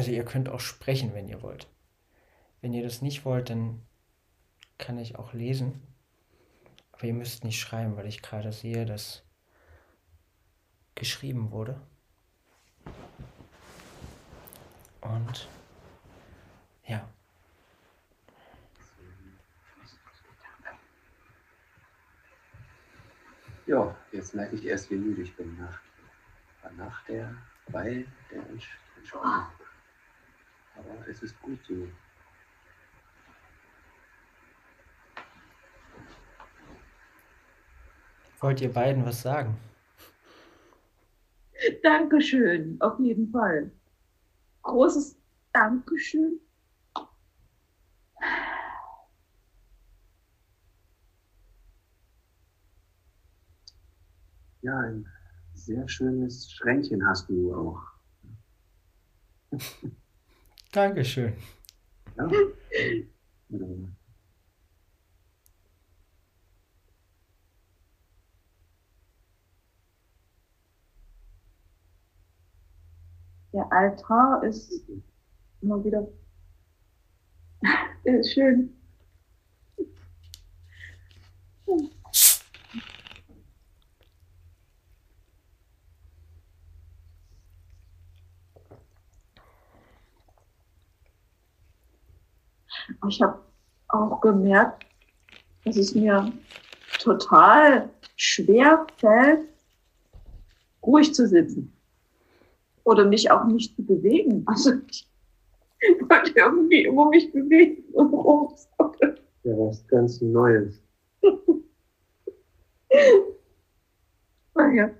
[0.00, 1.68] Also ihr könnt auch sprechen, wenn ihr wollt.
[2.62, 3.82] Wenn ihr das nicht wollt, dann
[4.78, 5.82] kann ich auch lesen.
[6.92, 9.22] Aber ihr müsst nicht schreiben, weil ich gerade sehe, dass
[10.94, 11.78] geschrieben wurde.
[15.02, 15.48] Und
[16.86, 17.06] ja.
[23.66, 25.78] Ja, jetzt merke ich erst, wie müde ich bin nach,
[26.78, 27.34] nach der,
[27.66, 29.59] weil der Entspannung.
[30.80, 31.88] Aber es ist gut so.
[38.40, 39.56] Wollt ihr beiden was sagen?
[41.82, 43.70] Dankeschön, auf jeden Fall.
[44.62, 45.18] Großes
[45.52, 46.40] Dankeschön.
[54.62, 55.06] Ja, ein
[55.54, 57.82] sehr schönes Schränkchen hast du auch.
[60.72, 61.34] Dankeschön.
[62.16, 62.28] Ja.
[73.52, 74.72] Der Altar ist
[75.60, 76.06] immer wieder
[78.04, 78.79] ist schön.
[93.08, 93.38] Ich habe
[93.88, 94.86] auch gemerkt,
[95.64, 96.32] dass es mir
[96.98, 99.48] total schwer fällt,
[100.82, 101.72] ruhig zu sitzen
[102.84, 104.42] oder mich auch nicht zu bewegen.
[104.46, 105.08] Also ich
[106.08, 109.18] wollte irgendwie immer mich bewegen und rumzocken.
[109.44, 110.80] Ja, was ganz Neues.
[114.54, 114.90] ah,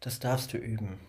[0.00, 1.00] Das darfst du üben.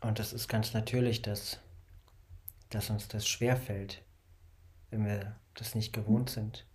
[0.00, 1.60] Und es ist ganz natürlich, dass,
[2.70, 4.02] dass uns das schwerfällt,
[4.90, 6.66] wenn wir das nicht gewohnt sind.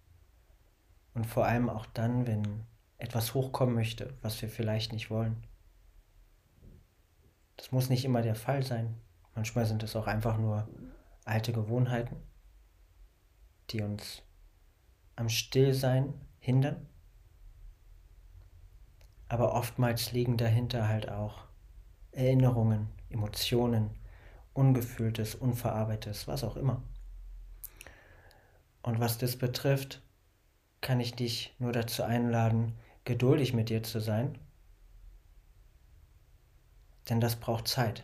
[1.13, 2.65] Und vor allem auch dann, wenn
[2.97, 5.45] etwas hochkommen möchte, was wir vielleicht nicht wollen.
[7.57, 9.01] Das muss nicht immer der Fall sein.
[9.33, 10.69] Manchmal sind es auch einfach nur
[11.25, 12.17] alte Gewohnheiten,
[13.71, 14.24] die uns
[15.15, 16.87] am Stillsein hindern.
[19.27, 21.45] Aber oftmals liegen dahinter halt auch
[22.11, 23.89] Erinnerungen, Emotionen,
[24.53, 26.81] Ungefühltes, Unverarbeitetes, was auch immer.
[28.83, 30.01] Und was das betrifft,
[30.81, 32.73] kann ich dich nur dazu einladen,
[33.03, 34.37] geduldig mit dir zu sein,
[37.09, 38.03] denn das braucht Zeit.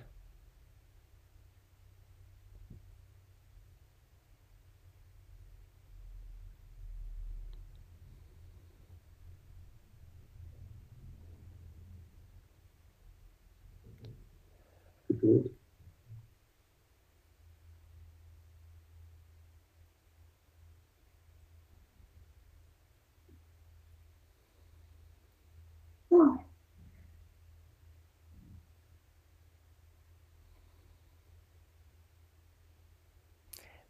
[15.21, 15.51] Geduld.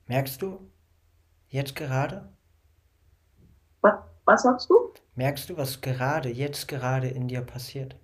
[0.07, 0.69] Merkst du
[1.47, 2.33] jetzt gerade?
[3.79, 3.93] Was,
[4.25, 4.93] was sagst du?
[5.15, 7.95] Merkst du, was gerade, jetzt gerade in dir passiert?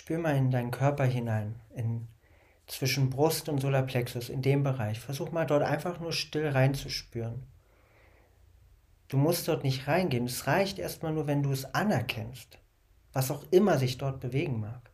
[0.00, 2.08] Spür mal in deinen Körper hinein, in,
[2.66, 4.98] zwischen Brust und Solarplexus, in dem Bereich.
[4.98, 7.42] Versuch mal dort einfach nur still reinzuspüren.
[9.08, 10.24] Du musst dort nicht reingehen.
[10.24, 12.58] Es reicht erstmal nur, wenn du es anerkennst,
[13.12, 14.89] was auch immer sich dort bewegen mag.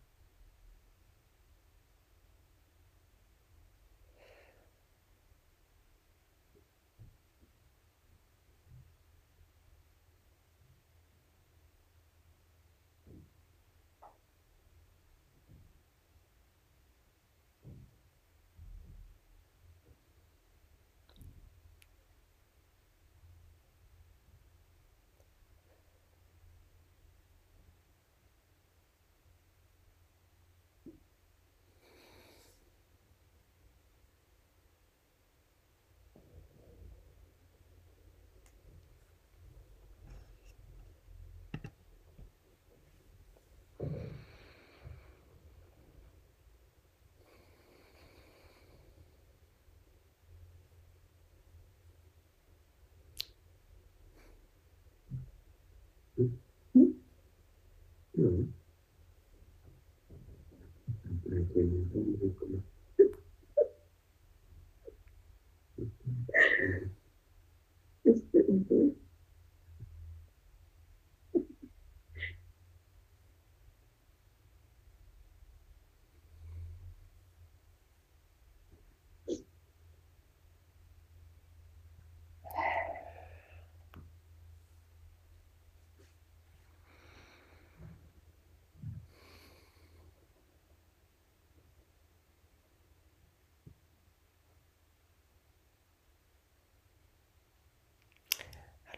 [68.05, 68.93] Este, entonces,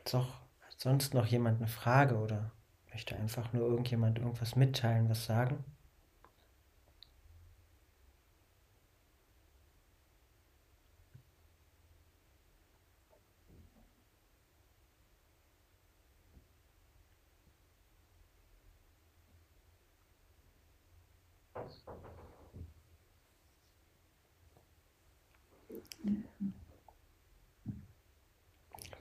[0.08, 2.50] Hat, doch, hat sonst noch jemand eine Frage oder
[2.90, 5.62] möchte einfach nur irgendjemand irgendwas mitteilen, was sagen?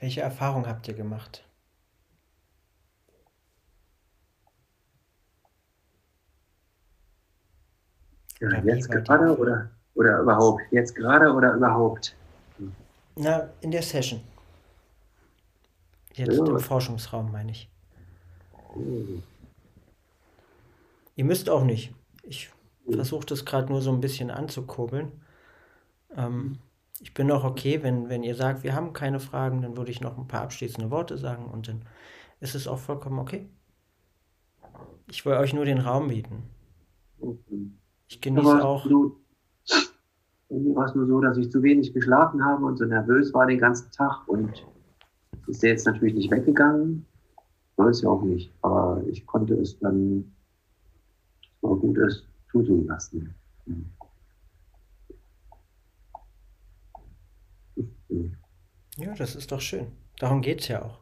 [0.07, 1.43] Welche Erfahrung habt ihr gemacht?
[8.39, 10.61] Ja, jetzt gerade oder, oder überhaupt?
[10.71, 12.15] Jetzt gerade oder überhaupt?
[13.17, 14.21] Na, in der Session.
[16.13, 16.45] Jetzt Ja.
[16.45, 17.69] im Forschungsraum, meine ich.
[18.75, 19.21] Hm.
[21.17, 21.93] Ihr müsst auch nicht.
[22.23, 22.49] Ich
[22.89, 25.11] versuche das gerade nur so ein bisschen anzukurbeln.
[26.15, 26.59] Ähm,
[26.99, 30.01] ich bin auch okay, wenn, wenn ihr sagt, wir haben keine Fragen, dann würde ich
[30.01, 31.83] noch ein paar abschließende Worte sagen und dann
[32.39, 33.47] ist es auch vollkommen okay.
[35.09, 36.43] Ich will euch nur den Raum bieten.
[38.07, 38.85] Ich genieße auch.
[40.49, 43.45] irgendwie war es nur so, dass ich zu wenig geschlafen habe und so nervös war
[43.45, 44.65] den ganzen Tag und
[45.47, 47.05] ist der jetzt natürlich nicht weggegangen.
[47.77, 48.51] Soll es ja auch nicht.
[48.61, 50.33] Aber ich konnte es dann,
[51.61, 53.33] war gut, es zuzulassen.
[53.65, 53.75] Mhm.
[53.75, 53.96] Mhm.
[58.09, 59.87] Ja, das ist doch schön.
[60.19, 60.99] Darum geht es ja auch.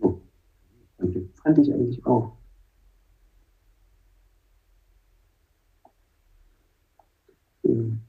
[0.00, 0.20] Oh.
[0.98, 1.08] Das
[1.42, 2.32] fand ich eigentlich auch.
[7.64, 8.00] Ähm,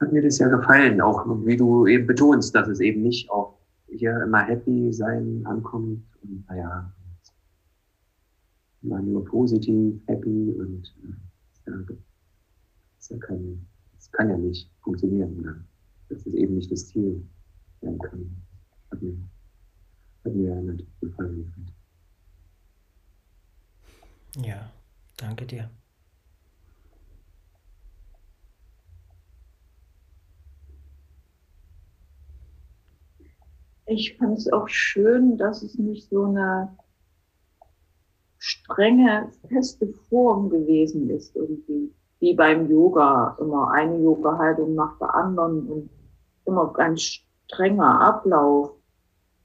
[0.00, 3.54] Hat mir das ja gefallen, auch wie du eben betonst, dass es eben nicht auf
[3.88, 6.92] hier immer happy sein ankommt und naja,
[8.82, 11.76] immer nur positiv, happy und äh, ja,
[12.96, 15.40] das, ja kein, das kann ja nicht funktionieren.
[15.42, 15.64] Ne?
[16.08, 17.26] Das ist eben nicht das Ziel
[17.80, 18.36] sein kann.
[18.90, 19.16] Hat mir,
[20.24, 21.52] hat mir natürlich gefallen.
[24.36, 24.70] Ja,
[25.16, 25.70] danke dir.
[33.86, 36.76] Ich fand es auch schön, dass es nicht so eine
[38.38, 41.92] strenge, feste Form gewesen ist irgendwie.
[42.24, 43.36] Wie beim Yoga.
[43.38, 45.90] Immer eine Yoga-Haltung nach der anderen und
[46.46, 48.70] immer ganz strenger Ablauf.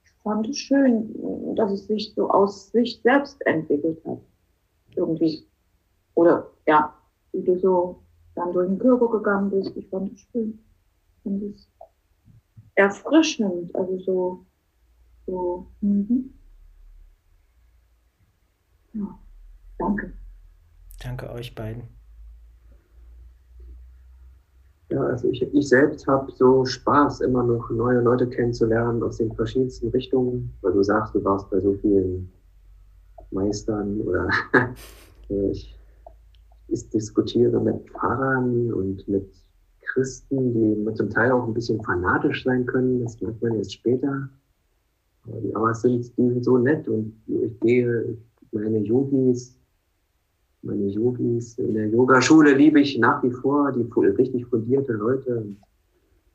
[0.05, 1.13] Ich fand es schön,
[1.57, 4.19] dass es sich so aus sich selbst entwickelt hat.
[4.95, 5.45] Irgendwie.
[6.13, 6.93] Oder, ja,
[7.33, 8.01] wie du so
[8.35, 9.75] dann durch den Körper gegangen bist.
[9.75, 10.57] Ich fand es schön.
[11.17, 11.69] Ich fand es
[12.75, 14.45] erfrischend, also so,
[15.25, 16.33] so, mhm.
[18.93, 19.19] ja,
[19.77, 20.13] danke.
[21.01, 21.98] Danke euch beiden.
[24.89, 29.31] Ja, also ich, ich selbst habe so Spaß, immer noch neue Leute kennenzulernen aus den
[29.33, 32.31] verschiedensten Richtungen, weil du sagst, du warst bei so vielen
[33.29, 34.27] Meistern oder
[35.29, 35.77] ich,
[36.69, 39.31] ich diskutiere mit Pfarrern und mit
[39.93, 44.29] Christen, die zum Teil auch ein bisschen fanatisch sein können, das merkt man jetzt später.
[45.53, 48.17] Aber, es sind, die sind so nett und ich gehe,
[48.51, 49.58] meine Yogis,
[50.61, 55.45] meine Yogis in der Yogaschule liebe ich nach wie vor, die richtig fundierte Leute.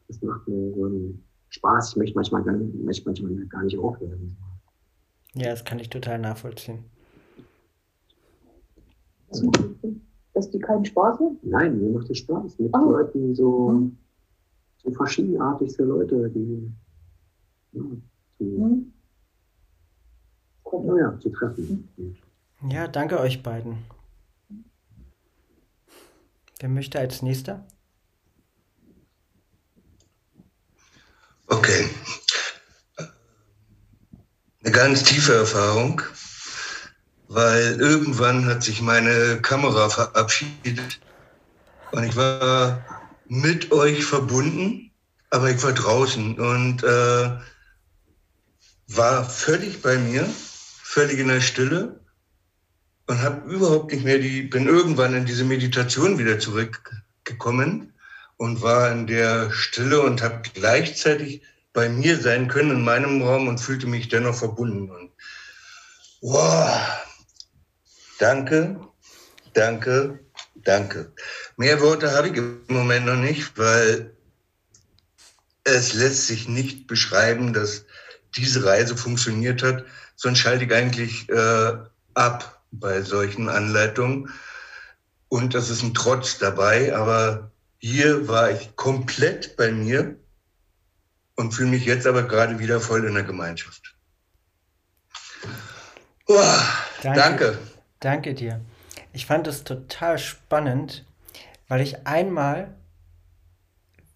[0.08, 1.90] Das macht mir so einen Spaß.
[1.92, 4.36] Ich möchte manchmal gar nicht, möchte manchmal gar nicht aufhören.
[5.34, 6.84] Ja, das kann ich total nachvollziehen.
[10.32, 11.38] Dass die keinen Spaß haben?
[11.42, 12.58] Nein, mir macht es Spaß.
[12.58, 12.90] Mit Oh.
[12.90, 13.96] Leuten so, Mhm.
[14.82, 16.72] so verschiedenartigste Leute, die
[17.72, 17.82] ja,
[18.38, 18.92] zu, Mhm.
[20.86, 21.88] naja, zu treffen.
[21.96, 23.78] Und Ja, danke euch beiden.
[26.64, 27.62] Wer möchte als nächster?
[31.46, 31.90] Okay.
[32.96, 36.00] Eine ganz tiefe Erfahrung,
[37.28, 41.00] weil irgendwann hat sich meine Kamera verabschiedet
[41.92, 42.82] und ich war
[43.26, 44.90] mit euch verbunden,
[45.28, 47.30] aber ich war draußen und äh,
[48.86, 50.26] war völlig bei mir,
[50.82, 52.00] völlig in der Stille
[53.06, 57.92] und habe überhaupt nicht mehr die, bin irgendwann in diese Meditation wieder zurückgekommen
[58.36, 63.48] und war in der Stille und habe gleichzeitig bei mir sein können in meinem Raum
[63.48, 64.90] und fühlte mich dennoch verbunden.
[64.90, 65.10] Und
[66.20, 66.78] wow,
[68.18, 68.80] danke,
[69.52, 70.20] danke,
[70.56, 71.12] danke.
[71.56, 74.14] Mehr Worte habe ich im Moment noch nicht, weil
[75.64, 77.84] es lässt sich nicht beschreiben, dass
[78.36, 79.84] diese Reise funktioniert hat.
[80.16, 81.72] Sonst schalte ich eigentlich äh,
[82.14, 84.30] ab bei solchen Anleitungen.
[85.28, 90.16] Und das ist ein Trotz dabei, aber hier war ich komplett bei mir
[91.36, 93.94] und fühle mich jetzt aber gerade wieder voll in der Gemeinschaft.
[96.26, 96.40] Oh,
[97.02, 97.20] danke.
[97.20, 97.58] danke.
[98.00, 98.60] Danke dir.
[99.12, 101.04] Ich fand es total spannend,
[101.68, 102.74] weil ich einmal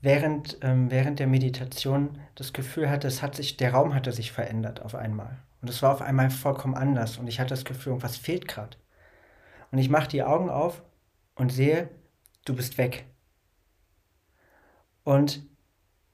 [0.01, 4.33] während, ähm, während der Meditation das Gefühl hatte, es hat sich, der Raum hatte sich
[4.33, 5.39] verändert auf einmal.
[5.61, 7.19] Und es war auf einmal vollkommen anders.
[7.19, 8.77] Und ich hatte das Gefühl, was fehlt gerade.
[9.71, 10.83] Und ich mache die Augen auf
[11.35, 11.89] und sehe,
[12.45, 13.07] du bist weg.
[15.05, 15.47] Und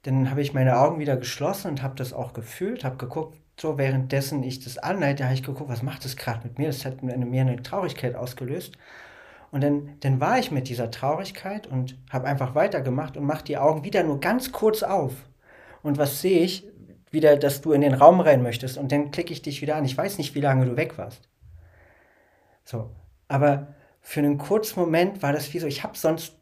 [0.03, 3.79] dann habe ich meine Augen wieder geschlossen und habe das auch gefühlt, habe geguckt, so
[3.79, 6.67] währenddessen ich das anleite, habe ich geguckt, was macht das gerade mit mir?
[6.67, 8.77] Das hat mir eine Traurigkeit ausgelöst.
[9.51, 13.57] Und dann, dann war ich mit dieser Traurigkeit und habe einfach weitergemacht und mache die
[13.57, 15.13] Augen wieder nur ganz kurz auf.
[15.83, 16.67] Und was sehe ich?
[17.15, 19.85] Wieder, dass du in den Raum rein möchtest und dann klicke ich dich wieder an.
[19.87, 21.29] Ich weiß nicht, wie lange du weg warst.
[22.65, 22.91] So,
[23.29, 26.35] aber für einen kurzen Moment war das wie so, ich habe sonst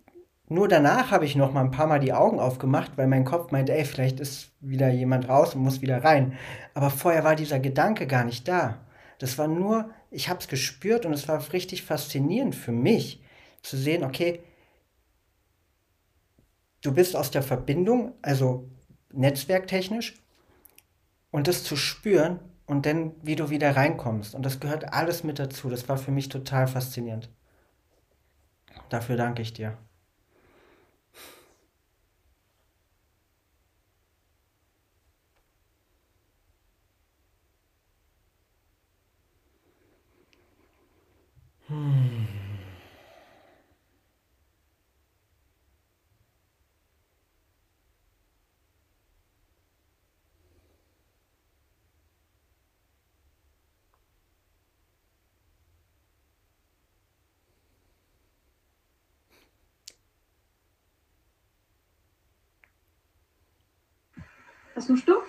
[0.49, 3.53] nur danach habe ich noch mal ein paar Mal die Augen aufgemacht, weil mein Kopf
[3.53, 6.37] meinte, ey, vielleicht ist wieder jemand raus und muss wieder rein.
[6.75, 8.81] Aber vorher war dieser Gedanke gar nicht da.
[9.19, 13.23] Das war nur, ich habe es gespürt und es war richtig faszinierend für mich
[13.63, 14.41] zu sehen, okay,
[16.83, 18.69] du bist aus der Verbindung, also
[19.13, 20.22] netzwerktechnisch,
[21.33, 24.35] und das zu spüren und dann, wie du wieder reinkommst.
[24.37, 25.69] Und das gehört alles mit dazu.
[25.71, 27.29] Das war für mich total faszinierend.
[28.91, 29.77] Dafür danke ich dir.
[41.69, 42.32] Hm.
[64.83, 65.23] Hast du stumm?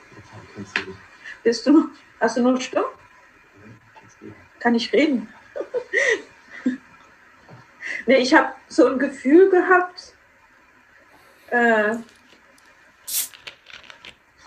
[1.44, 2.86] Bist du, hast du nur stumm?
[4.60, 5.32] Kann ich reden?
[8.06, 10.14] Nee, ich habe so ein Gefühl gehabt,
[11.52, 11.96] äh,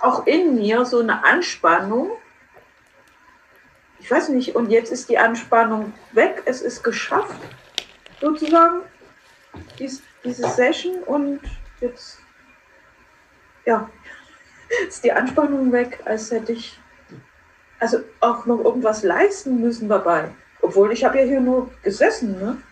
[0.00, 2.10] auch in mir so eine Anspannung.
[3.98, 7.40] Ich weiß nicht, und jetzt ist die Anspannung weg, es ist geschafft,
[8.20, 8.82] sozusagen,
[9.78, 11.40] dies, diese Session und
[11.80, 12.18] jetzt,
[13.64, 13.88] ja,
[14.88, 16.78] ist die Anspannung weg, als hätte ich
[17.78, 20.30] also auch noch irgendwas leisten müssen dabei.
[20.62, 22.62] Obwohl ich habe ja hier nur gesessen, ne?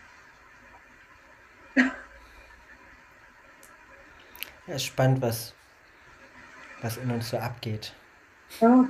[4.66, 5.54] Ja, ist spannend, was,
[6.80, 7.94] was in uns so abgeht.
[8.60, 8.88] Ja.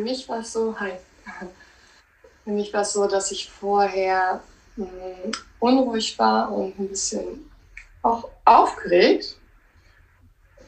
[0.00, 0.92] Mich war es so, hi.
[2.44, 4.42] Für mich war es so, dass ich vorher
[4.76, 7.50] mh, hm, unruhig war und ein bisschen
[8.02, 9.36] auch aufgeregt.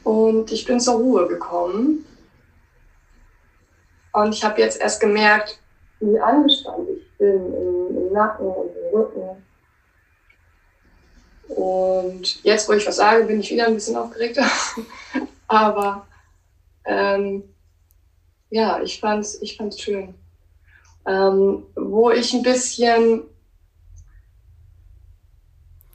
[0.03, 2.05] Und ich bin zur Ruhe gekommen.
[4.11, 5.59] Und ich habe jetzt erst gemerkt,
[5.99, 9.43] wie angespannt ich bin im, im Nacken und im Rücken.
[11.47, 14.45] Und jetzt, wo ich was sage, bin ich wieder ein bisschen aufgeregter.
[15.47, 16.05] Aber
[16.85, 17.43] ähm,
[18.53, 20.13] ja, ich fand's, ich fand's schön.
[21.07, 23.23] Ähm, wo ich ein bisschen,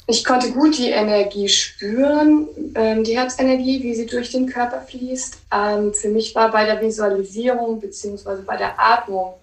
[0.09, 5.39] ich konnte gut die Energie spüren, ähm, die Herzenergie, wie sie durch den Körper fließt.
[5.55, 9.35] Ähm, für mich war bei der Visualisierung beziehungsweise bei der Atmung,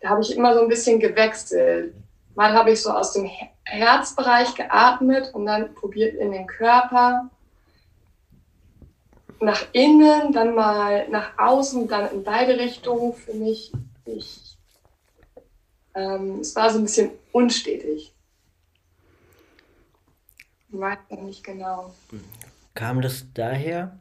[0.00, 1.92] da habe ich immer so ein bisschen gewechselt.
[2.36, 3.30] Mal habe ich so aus dem
[3.64, 7.28] Herzbereich geatmet und dann probiert in den Körper
[9.40, 13.72] nach innen, dann mal nach außen, dann in beide Richtungen für mich.
[14.04, 14.56] Ich,
[15.94, 18.14] ähm, es war so ein bisschen unstetig.
[20.68, 21.94] Ich weiß noch nicht genau.
[22.74, 23.98] Kam das daher,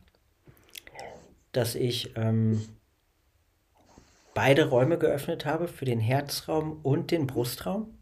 [1.52, 2.68] dass ich ähm,
[4.34, 7.98] beide Räume geöffnet habe für den Herzraum und den Brustraum?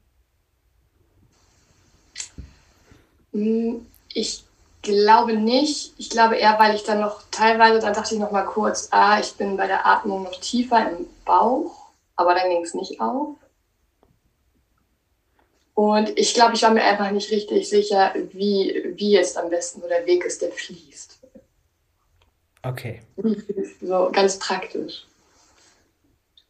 [3.31, 4.43] Hm, ich
[4.83, 5.93] glaube nicht.
[5.97, 9.19] Ich glaube eher, weil ich dann noch teilweise, dann dachte ich noch mal kurz, ah,
[9.19, 13.35] ich bin bei der Atmung noch tiefer im Bauch, aber dann ging es nicht auf.
[15.73, 19.81] Und ich glaube, ich war mir einfach nicht richtig sicher, wie, wie jetzt am besten
[19.81, 21.19] so der Weg ist, der fließt.
[22.61, 23.01] Okay.
[23.81, 25.05] So ganz praktisch.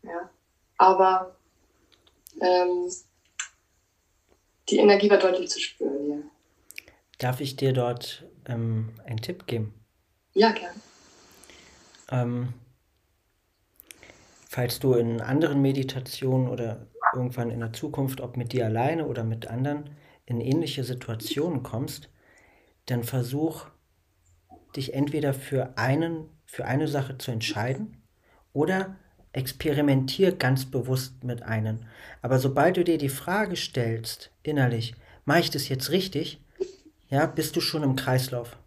[0.01, 0.30] Ja.
[0.77, 1.35] Aber
[2.41, 2.91] ähm,
[4.69, 6.23] die Energie war deutlich zu spüren hier.
[7.18, 9.73] Darf ich dir dort ähm, einen Tipp geben?
[10.34, 10.76] Ja, gern.
[12.11, 12.53] Ähm,
[14.48, 19.23] falls du in anderen Meditationen oder irgendwann in der Zukunft, ob mit dir alleine oder
[19.23, 19.91] mit anderen,
[20.26, 22.10] in ähnliche Situationen kommst,
[22.85, 23.65] dann versuch
[24.76, 28.03] dich entweder für einen, für eine Sache zu entscheiden
[28.53, 28.95] oder
[29.34, 31.80] experimentier ganz bewusst mit einem.
[32.22, 34.95] Aber sobald du dir die Frage stellst, innerlich,
[35.26, 36.40] mache ich das jetzt richtig?
[37.14, 38.57] Ja, bist du schon im Kreislauf.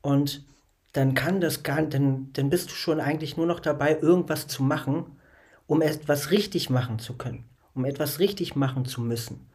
[0.00, 0.44] Und
[0.92, 4.62] dann kann das gar dann, dann bist du schon eigentlich nur noch dabei, irgendwas zu
[4.62, 5.18] machen,
[5.66, 9.50] um etwas richtig machen zu können, um etwas richtig machen zu müssen.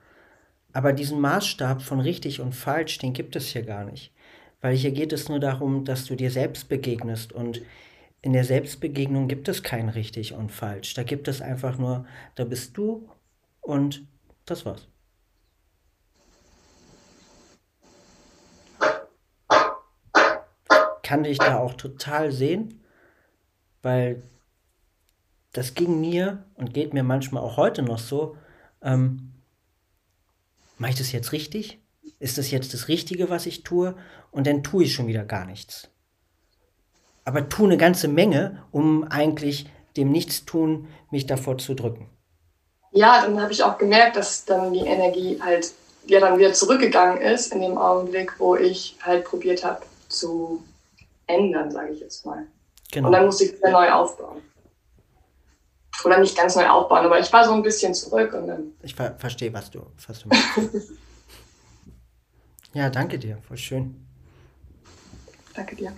[0.74, 4.12] Aber diesen Maßstab von richtig und falsch, den gibt es hier gar nicht.
[4.60, 7.62] Weil hier geht es nur darum, dass du dir selbst begegnest und
[8.22, 10.94] in der Selbstbegegnung gibt es kein richtig und falsch.
[10.94, 12.06] Da gibt es einfach nur,
[12.36, 13.10] da bist du
[13.62, 14.06] und
[14.46, 14.90] das war's.
[21.06, 22.84] Kann dich da auch total sehen,
[23.84, 24.24] weil
[25.54, 28.36] das ging mir und geht mir manchmal auch heute noch so.
[28.82, 29.32] Ähm,
[30.80, 31.80] Mache ich das jetzt richtig?
[32.18, 33.94] Ist das jetzt das Richtige, was ich tue?
[34.32, 35.90] Und dann tue ich schon wieder gar nichts.
[37.24, 42.10] Aber tue eine ganze Menge, um eigentlich dem Nichtstun mich davor zu drücken.
[42.94, 45.72] Ja, dann habe ich auch gemerkt, dass dann die Energie halt
[46.08, 50.64] ja dann wieder zurückgegangen ist in dem Augenblick, wo ich halt probiert habe zu
[51.28, 52.48] ändern, sage ich jetzt mal.
[52.92, 53.08] Genau.
[53.08, 54.42] Und dann musste ich wieder neu aufbauen
[56.06, 58.72] oder nicht ganz neu aufbauen, aber ich war so ein bisschen zurück und dann.
[58.82, 60.92] Ich ver verstehe, was du, was du meinst.
[62.74, 64.06] ja, danke dir, voll schön.
[65.54, 65.94] Danke dir.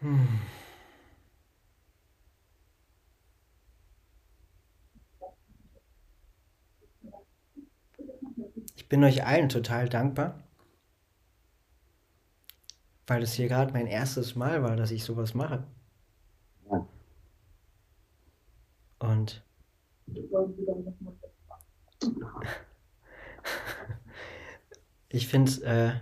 [0.00, 0.38] Hm.
[8.88, 10.42] Bin euch allen total dankbar,
[13.06, 15.64] weil es hier gerade mein erstes Mal war, dass ich sowas mache.
[18.98, 19.44] Und
[25.08, 25.92] ich finde es äh,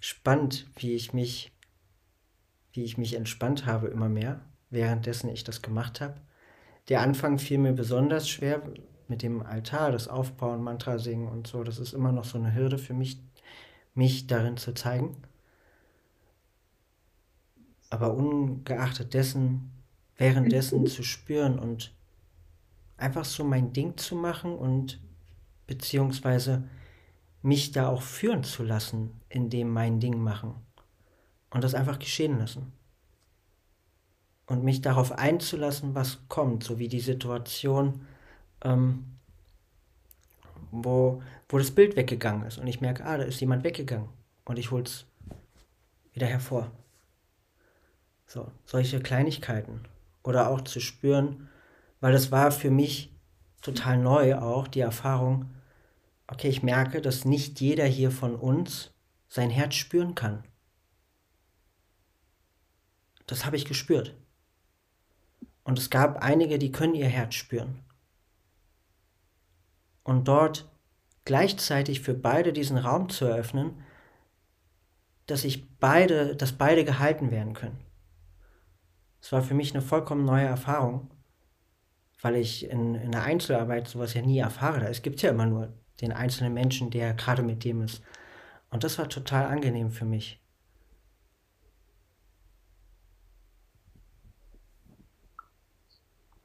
[0.00, 1.52] spannend, wie ich mich,
[2.72, 6.20] wie ich mich entspannt habe immer mehr, währenddessen ich das gemacht habe.
[6.88, 8.62] Der Anfang fiel mir besonders schwer,
[9.08, 12.54] mit dem Altar, das Aufbauen, Mantra singen und so, das ist immer noch so eine
[12.54, 13.20] Hürde für mich,
[13.94, 15.16] mich darin zu zeigen.
[17.90, 19.70] Aber ungeachtet dessen,
[20.16, 21.94] währenddessen zu spüren und
[22.96, 25.00] einfach so mein Ding zu machen und
[25.66, 26.64] beziehungsweise
[27.42, 30.54] mich da auch führen zu lassen, in dem mein Ding machen
[31.50, 32.72] und das einfach geschehen lassen.
[34.46, 38.06] Und mich darauf einzulassen, was kommt, so wie die Situation,
[38.64, 39.04] ähm,
[40.70, 44.08] wo, wo das Bild weggegangen ist und ich merke, ah, da ist jemand weggegangen
[44.44, 45.06] und ich hole es
[46.12, 46.70] wieder hervor.
[48.26, 49.82] So, solche Kleinigkeiten.
[50.22, 51.48] Oder auch zu spüren,
[52.00, 53.12] weil das war für mich
[53.60, 55.50] total neu auch, die Erfahrung,
[56.28, 58.92] okay, ich merke, dass nicht jeder hier von uns
[59.28, 60.44] sein Herz spüren kann.
[63.26, 64.14] Das habe ich gespürt.
[65.64, 67.82] Und es gab einige, die können ihr Herz spüren
[70.04, 70.68] und dort
[71.24, 73.82] gleichzeitig für beide diesen Raum zu eröffnen,
[75.26, 77.78] dass ich beide, dass beide gehalten werden können.
[79.20, 81.10] Es war für mich eine vollkommen neue Erfahrung,
[82.20, 84.88] weil ich in, in der Einzelarbeit sowas ja nie erfahre.
[84.88, 88.02] Es gibt ja immer nur den einzelnen Menschen, der gerade mit dem ist.
[88.70, 90.40] Und das war total angenehm für mich.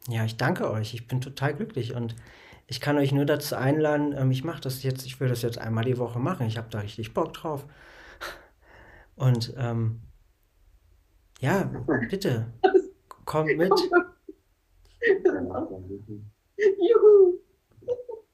[0.07, 0.93] Ja, ich danke euch.
[0.93, 2.15] Ich bin total glücklich und
[2.67, 5.57] ich kann euch nur dazu einladen, ähm, ich mache das jetzt, ich will das jetzt
[5.57, 6.47] einmal die Woche machen.
[6.47, 7.65] Ich habe da richtig Bock drauf.
[9.15, 10.01] Und ähm,
[11.39, 11.63] ja,
[12.09, 12.51] bitte,
[13.25, 13.71] kommt mit.
[16.57, 17.39] Juhu.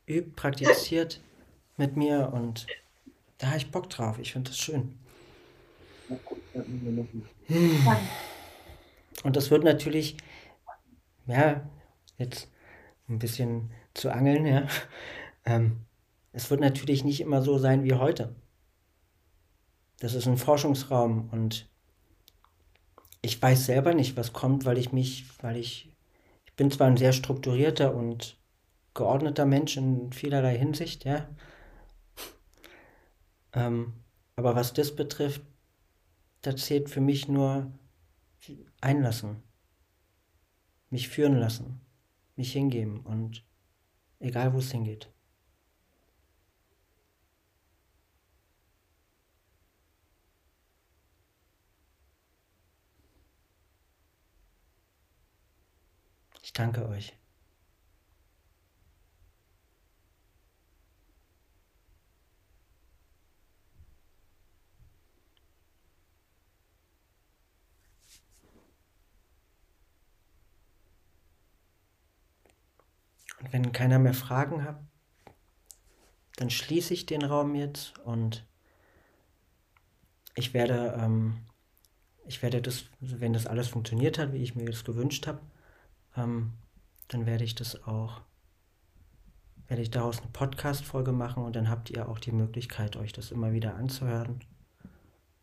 [0.08, 1.22] Übt, praktiziert
[1.78, 2.66] mit mir und
[3.38, 4.18] da habe ich Bock drauf.
[4.20, 4.98] Ich finde das schön.
[9.24, 10.18] Und das wird natürlich,
[11.28, 11.70] ja,
[12.18, 12.50] jetzt
[13.08, 14.68] ein bisschen zu angeln, ja.
[15.46, 15.86] Ähm,
[16.32, 18.36] es wird natürlich nicht immer so sein wie heute.
[20.00, 21.70] Das ist ein Forschungsraum und
[23.22, 25.96] ich weiß selber nicht, was kommt, weil ich mich, weil ich,
[26.46, 28.38] ich bin zwar ein sehr strukturierter und
[28.94, 31.30] geordneter Mensch in vielerlei Hinsicht, ja.
[33.54, 33.94] Ähm,
[34.36, 35.42] aber was das betrifft,
[36.42, 37.72] da zählt für mich nur
[38.82, 39.42] einlassen,
[40.90, 41.80] mich führen lassen,
[42.36, 43.46] mich hingeben und
[44.24, 45.10] egal wo es hingeht.
[56.42, 57.14] Ich danke euch.
[73.44, 74.80] Und wenn keiner mehr Fragen hat,
[76.38, 78.46] dann schließe ich den Raum jetzt und
[80.36, 81.38] ich werde, ähm,
[82.26, 85.42] ich werde das, wenn das alles funktioniert hat, wie ich mir das gewünscht habe,
[86.16, 86.54] ähm,
[87.10, 88.22] dann werde ich das auch,
[89.68, 93.32] werde ich daraus eine Podcast-Folge machen und dann habt ihr auch die Möglichkeit, euch das
[93.32, 94.40] immer wieder anzuhören.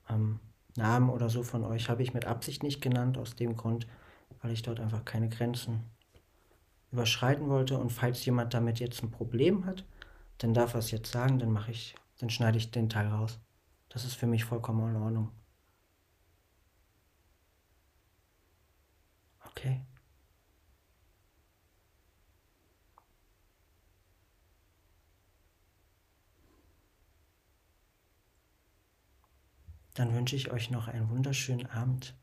[0.08, 0.40] Ähm,
[0.74, 3.86] Namen oder so von euch habe ich mit Absicht nicht genannt, aus dem Grund,
[4.40, 5.84] weil ich dort einfach keine Grenzen
[6.92, 7.78] überschreiten wollte.
[7.78, 9.84] Und falls jemand damit jetzt ein Problem hat,
[10.38, 13.38] dann darf er es jetzt sagen, dann mache ich, dann schneide ich den Teil raus.
[13.88, 15.30] Das ist für mich vollkommen in Ordnung.
[19.46, 19.80] Okay.
[29.94, 32.14] Dann wünsche ich euch noch einen wunderschönen Abend.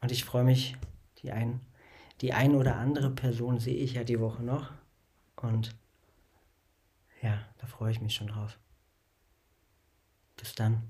[0.00, 0.76] Und ich freue mich,
[1.24, 1.60] die ein,
[2.20, 4.72] die ein oder andere Person sehe ich ja die Woche noch.
[5.36, 5.74] Und
[7.22, 8.58] ja, da freue ich mich schon drauf.
[10.36, 10.82] Bis dann.